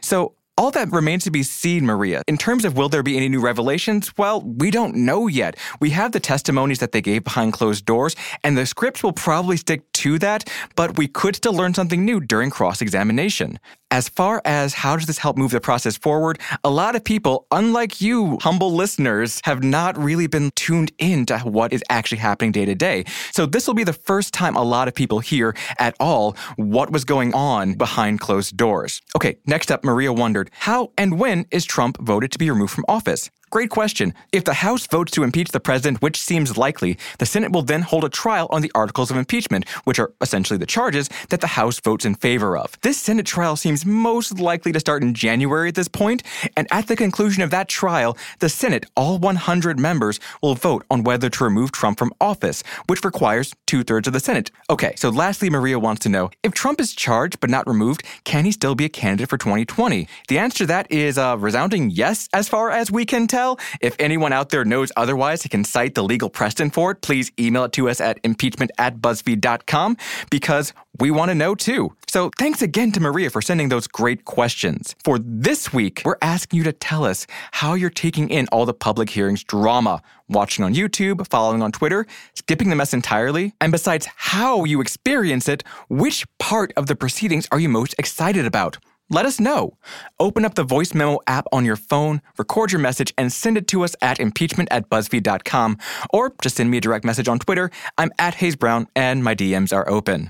So, 0.00 0.34
all 0.56 0.70
that 0.70 0.92
remains 0.92 1.24
to 1.24 1.30
be 1.30 1.42
seen, 1.42 1.84
Maria. 1.84 2.22
In 2.28 2.38
terms 2.38 2.64
of 2.64 2.76
will 2.76 2.88
there 2.88 3.02
be 3.02 3.16
any 3.16 3.28
new 3.28 3.40
revelations, 3.40 4.12
well, 4.16 4.40
we 4.40 4.70
don't 4.70 4.94
know 4.94 5.26
yet. 5.26 5.56
We 5.80 5.90
have 5.90 6.12
the 6.12 6.20
testimonies 6.20 6.78
that 6.78 6.92
they 6.92 7.00
gave 7.00 7.24
behind 7.24 7.52
closed 7.52 7.84
doors, 7.84 8.14
and 8.44 8.56
the 8.56 8.66
scripts 8.66 9.02
will 9.02 9.12
probably 9.12 9.56
stick 9.56 9.90
to 9.92 10.18
that, 10.20 10.48
but 10.76 10.96
we 10.96 11.08
could 11.08 11.34
still 11.34 11.54
learn 11.54 11.74
something 11.74 12.04
new 12.04 12.20
during 12.20 12.50
cross 12.50 12.80
examination. 12.80 13.58
As 13.90 14.08
far 14.08 14.42
as 14.44 14.74
how 14.74 14.96
does 14.96 15.06
this 15.06 15.18
help 15.18 15.36
move 15.36 15.52
the 15.52 15.60
process 15.60 15.96
forward, 15.96 16.40
a 16.64 16.70
lot 16.70 16.96
of 16.96 17.04
people, 17.04 17.46
unlike 17.52 18.00
you, 18.00 18.38
humble 18.40 18.72
listeners, 18.74 19.40
have 19.44 19.62
not 19.62 19.96
really 19.96 20.26
been 20.26 20.50
tuned 20.56 20.90
in 20.98 21.26
to 21.26 21.38
what 21.40 21.72
is 21.72 21.82
actually 21.88 22.18
happening 22.18 22.50
day 22.50 22.64
to 22.64 22.74
day. 22.74 23.04
So 23.30 23.46
this 23.46 23.68
will 23.68 23.74
be 23.74 23.84
the 23.84 23.92
first 23.92 24.34
time 24.34 24.56
a 24.56 24.64
lot 24.64 24.88
of 24.88 24.94
people 24.94 25.20
hear 25.20 25.54
at 25.78 25.94
all 26.00 26.36
what 26.56 26.90
was 26.90 27.04
going 27.04 27.34
on 27.34 27.74
behind 27.74 28.18
closed 28.18 28.56
doors. 28.56 29.00
Okay, 29.14 29.36
next 29.46 29.70
up, 29.70 29.84
Maria 29.84 30.12
wondered 30.12 30.43
how 30.52 30.90
and 30.96 31.18
when 31.18 31.46
is 31.50 31.64
Trump 31.64 31.98
voted 32.00 32.32
to 32.32 32.38
be 32.38 32.50
removed 32.50 32.72
from 32.72 32.84
office? 32.88 33.30
Great 33.54 33.70
question. 33.70 34.14
If 34.32 34.42
the 34.42 34.52
House 34.52 34.84
votes 34.88 35.12
to 35.12 35.22
impeach 35.22 35.52
the 35.52 35.60
president, 35.60 36.02
which 36.02 36.20
seems 36.20 36.58
likely, 36.58 36.98
the 37.20 37.24
Senate 37.24 37.52
will 37.52 37.62
then 37.62 37.82
hold 37.82 38.02
a 38.02 38.08
trial 38.08 38.48
on 38.50 38.62
the 38.62 38.72
articles 38.74 39.12
of 39.12 39.16
impeachment, 39.16 39.68
which 39.84 40.00
are 40.00 40.12
essentially 40.20 40.58
the 40.58 40.66
charges 40.66 41.08
that 41.28 41.40
the 41.40 41.46
House 41.46 41.78
votes 41.78 42.04
in 42.04 42.16
favor 42.16 42.58
of. 42.58 42.76
This 42.80 42.98
Senate 42.98 43.26
trial 43.26 43.54
seems 43.54 43.86
most 43.86 44.40
likely 44.40 44.72
to 44.72 44.80
start 44.80 45.04
in 45.04 45.14
January 45.14 45.68
at 45.68 45.76
this 45.76 45.86
point, 45.86 46.24
and 46.56 46.66
at 46.72 46.88
the 46.88 46.96
conclusion 46.96 47.44
of 47.44 47.50
that 47.50 47.68
trial, 47.68 48.18
the 48.40 48.48
Senate, 48.48 48.86
all 48.96 49.18
100 49.18 49.78
members, 49.78 50.18
will 50.42 50.56
vote 50.56 50.84
on 50.90 51.04
whether 51.04 51.30
to 51.30 51.44
remove 51.44 51.70
Trump 51.70 51.96
from 51.96 52.12
office, 52.20 52.64
which 52.88 53.04
requires 53.04 53.54
two 53.66 53.84
thirds 53.84 54.08
of 54.08 54.14
the 54.14 54.18
Senate. 54.18 54.50
Okay, 54.68 54.94
so 54.96 55.10
lastly, 55.10 55.48
Maria 55.48 55.78
wants 55.78 56.00
to 56.00 56.08
know 56.08 56.28
if 56.42 56.54
Trump 56.54 56.80
is 56.80 56.92
charged 56.92 57.38
but 57.38 57.50
not 57.50 57.68
removed, 57.68 58.02
can 58.24 58.46
he 58.46 58.50
still 58.50 58.74
be 58.74 58.86
a 58.86 58.88
candidate 58.88 59.30
for 59.30 59.38
2020? 59.38 60.08
The 60.26 60.38
answer 60.38 60.58
to 60.58 60.66
that 60.66 60.90
is 60.90 61.18
a 61.18 61.36
resounding 61.38 61.90
yes, 61.90 62.28
as 62.32 62.48
far 62.48 62.72
as 62.72 62.90
we 62.90 63.06
can 63.06 63.28
tell. 63.28 63.43
If 63.80 63.94
anyone 63.98 64.32
out 64.32 64.48
there 64.50 64.64
knows 64.64 64.90
otherwise, 64.96 65.42
he 65.42 65.48
can 65.48 65.64
cite 65.64 65.94
the 65.94 66.02
legal 66.02 66.30
precedent 66.30 66.74
for 66.74 66.92
it. 66.92 67.02
Please 67.02 67.30
email 67.38 67.64
it 67.64 67.72
to 67.72 67.88
us 67.88 68.00
at 68.00 68.18
impeachment 68.24 68.70
at 68.78 68.98
buzzfeed.com 68.98 69.96
because 70.30 70.72
we 71.00 71.10
want 71.10 71.30
to 71.30 71.34
know 71.34 71.54
too. 71.54 71.94
So 72.08 72.30
thanks 72.38 72.62
again 72.62 72.92
to 72.92 73.00
Maria 73.00 73.30
for 73.30 73.42
sending 73.42 73.68
those 73.68 73.86
great 73.86 74.24
questions. 74.24 74.94
For 75.04 75.18
this 75.18 75.72
week, 75.72 76.02
we're 76.04 76.16
asking 76.22 76.58
you 76.58 76.64
to 76.64 76.72
tell 76.72 77.04
us 77.04 77.26
how 77.52 77.74
you're 77.74 77.90
taking 77.90 78.30
in 78.30 78.46
all 78.52 78.66
the 78.66 78.74
public 78.74 79.10
hearings 79.10 79.42
drama, 79.42 80.00
watching 80.28 80.64
on 80.64 80.74
YouTube, 80.74 81.26
following 81.28 81.62
on 81.62 81.72
Twitter, 81.72 82.06
skipping 82.34 82.70
the 82.70 82.76
mess 82.76 82.94
entirely, 82.94 83.54
and 83.60 83.72
besides 83.72 84.06
how 84.14 84.64
you 84.64 84.80
experience 84.80 85.48
it, 85.48 85.64
which 85.88 86.24
part 86.38 86.72
of 86.76 86.86
the 86.86 86.96
proceedings 86.96 87.48
are 87.50 87.58
you 87.58 87.68
most 87.68 87.94
excited 87.98 88.46
about? 88.46 88.78
Let 89.10 89.26
us 89.26 89.38
know. 89.38 89.76
Open 90.18 90.44
up 90.44 90.54
the 90.54 90.64
voice 90.64 90.94
memo 90.94 91.18
app 91.26 91.46
on 91.52 91.64
your 91.64 91.76
phone, 91.76 92.22
record 92.38 92.72
your 92.72 92.80
message, 92.80 93.12
and 93.18 93.32
send 93.32 93.58
it 93.58 93.68
to 93.68 93.84
us 93.84 93.94
at 94.00 94.18
impeachment 94.18 94.68
at 94.72 94.88
buzzfeed.com, 94.88 95.78
or 96.10 96.32
just 96.40 96.56
send 96.56 96.70
me 96.70 96.78
a 96.78 96.80
direct 96.80 97.04
message 97.04 97.28
on 97.28 97.38
Twitter. 97.38 97.70
I'm 97.98 98.10
at 98.18 98.34
Hayes 98.36 98.56
Brown, 98.56 98.86
and 98.96 99.22
my 99.22 99.34
DMs 99.34 99.74
are 99.74 99.88
open. 99.88 100.28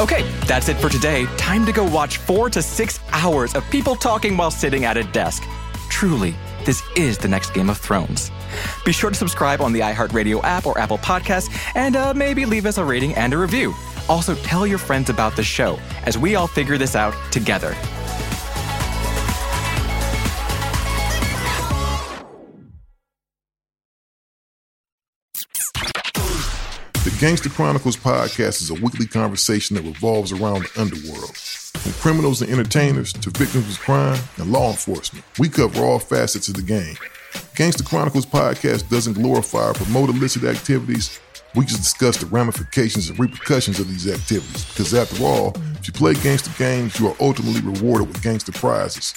Okay, 0.00 0.22
that's 0.46 0.68
it 0.68 0.76
for 0.78 0.88
today. 0.88 1.26
Time 1.36 1.66
to 1.66 1.72
go 1.72 1.84
watch 1.84 2.18
four 2.18 2.48
to 2.50 2.62
six 2.62 3.00
hours 3.12 3.54
of 3.54 3.68
people 3.70 3.96
talking 3.96 4.36
while 4.36 4.50
sitting 4.50 4.84
at 4.84 4.96
a 4.96 5.02
desk. 5.04 5.42
Truly, 5.90 6.34
this 6.64 6.82
is 6.96 7.18
the 7.18 7.28
next 7.28 7.50
Game 7.52 7.68
of 7.68 7.78
Thrones. 7.78 8.30
Be 8.84 8.92
sure 8.92 9.10
to 9.10 9.16
subscribe 9.16 9.60
on 9.60 9.72
the 9.72 9.80
iHeartRadio 9.80 10.42
app 10.44 10.66
or 10.66 10.78
Apple 10.78 10.98
Podcasts, 10.98 11.50
and 11.74 11.96
uh, 11.96 12.14
maybe 12.14 12.46
leave 12.46 12.64
us 12.64 12.78
a 12.78 12.84
rating 12.84 13.14
and 13.14 13.34
a 13.34 13.38
review. 13.38 13.74
Also, 14.08 14.34
tell 14.36 14.66
your 14.66 14.78
friends 14.78 15.10
about 15.10 15.36
the 15.36 15.42
show 15.42 15.78
as 16.04 16.16
we 16.16 16.34
all 16.34 16.46
figure 16.46 16.78
this 16.78 16.96
out 16.96 17.14
together. 17.30 17.74
The 27.04 27.16
Gangster 27.20 27.48
Chronicles 27.48 27.96
podcast 27.96 28.60
is 28.60 28.70
a 28.70 28.74
weekly 28.74 29.06
conversation 29.06 29.76
that 29.76 29.82
revolves 29.82 30.30
around 30.30 30.64
the 30.64 30.80
underworld. 30.80 31.36
From 31.36 31.92
criminals 31.92 32.42
and 32.42 32.50
entertainers 32.50 33.12
to 33.14 33.30
victims 33.30 33.70
of 33.70 33.80
crime 33.80 34.20
and 34.36 34.52
law 34.52 34.70
enforcement, 34.70 35.24
we 35.38 35.48
cover 35.48 35.80
all 35.82 35.98
facets 35.98 36.48
of 36.48 36.54
the 36.54 36.62
game. 36.62 36.96
Gangster 37.54 37.82
Chronicles 37.82 38.26
podcast 38.26 38.90
doesn't 38.90 39.14
glorify 39.14 39.70
or 39.70 39.74
promote 39.74 40.10
illicit 40.10 40.44
activities. 40.44 41.18
We 41.58 41.64
just 41.64 41.82
discuss 41.82 42.18
the 42.18 42.26
ramifications 42.26 43.10
and 43.10 43.18
repercussions 43.18 43.80
of 43.80 43.88
these 43.88 44.06
activities. 44.06 44.64
Because 44.66 44.94
after 44.94 45.24
all, 45.24 45.56
if 45.80 45.88
you 45.88 45.92
play 45.92 46.14
gangster 46.14 46.52
games, 46.56 47.00
you 47.00 47.08
are 47.08 47.16
ultimately 47.18 47.60
rewarded 47.60 48.06
with 48.06 48.22
gangster 48.22 48.52
prizes. 48.52 49.12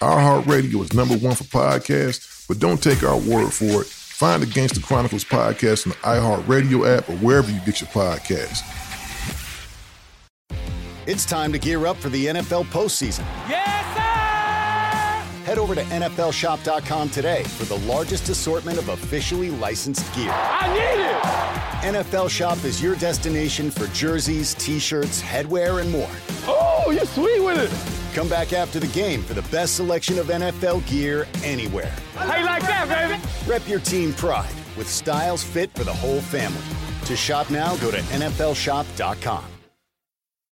iHeartRadio 0.00 0.82
is 0.82 0.92
number 0.92 1.16
one 1.16 1.36
for 1.36 1.44
podcasts, 1.44 2.48
but 2.48 2.58
don't 2.58 2.82
take 2.82 3.04
our 3.04 3.16
word 3.16 3.52
for 3.52 3.82
it. 3.82 3.86
Find 3.86 4.42
the 4.42 4.46
Gangster 4.46 4.80
Chronicles 4.80 5.24
podcast 5.24 5.86
on 5.86 5.90
the 5.92 5.98
iHeartRadio 5.98 6.98
app 6.98 7.08
or 7.08 7.14
wherever 7.18 7.48
you 7.48 7.60
get 7.60 7.80
your 7.80 7.88
podcasts. 7.90 8.64
It's 11.06 11.24
time 11.24 11.52
to 11.52 11.60
gear 11.60 11.86
up 11.86 11.96
for 11.96 12.08
the 12.08 12.26
NFL 12.26 12.64
postseason. 12.64 13.24
Yes, 13.48 13.68
sir! 13.68 13.83
Head 15.44 15.58
over 15.58 15.74
to 15.74 15.82
NFLShop.com 15.82 17.10
today 17.10 17.42
for 17.42 17.66
the 17.66 17.78
largest 17.86 18.30
assortment 18.30 18.78
of 18.78 18.88
officially 18.88 19.50
licensed 19.50 20.12
gear. 20.14 20.30
I 20.32 20.72
need 20.72 21.90
it! 21.92 21.94
NFL 21.94 22.30
Shop 22.30 22.64
is 22.64 22.82
your 22.82 22.96
destination 22.96 23.70
for 23.70 23.86
jerseys, 23.88 24.54
t 24.54 24.78
shirts, 24.78 25.20
headwear, 25.20 25.82
and 25.82 25.90
more. 25.92 26.08
Oh, 26.46 26.90
you're 26.90 27.04
sweet 27.04 27.40
with 27.40 27.58
it! 27.58 28.14
Come 28.14 28.26
back 28.26 28.54
after 28.54 28.80
the 28.80 28.86
game 28.86 29.22
for 29.22 29.34
the 29.34 29.42
best 29.42 29.76
selection 29.76 30.18
of 30.18 30.28
NFL 30.28 30.86
gear 30.88 31.26
anywhere. 31.42 31.94
How 32.14 32.38
you 32.38 32.46
like 32.46 32.62
that, 32.62 32.88
baby? 32.88 33.22
Rep 33.46 33.68
your 33.68 33.80
team 33.80 34.14
pride 34.14 34.48
with 34.78 34.88
styles 34.88 35.44
fit 35.44 35.70
for 35.74 35.84
the 35.84 35.92
whole 35.92 36.22
family. 36.22 36.62
To 37.04 37.16
shop 37.16 37.50
now, 37.50 37.76
go 37.76 37.90
to 37.90 37.98
NFLShop.com. 37.98 39.44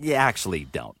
Yeah, 0.00 0.22
actually, 0.24 0.64
don't. 0.64 0.97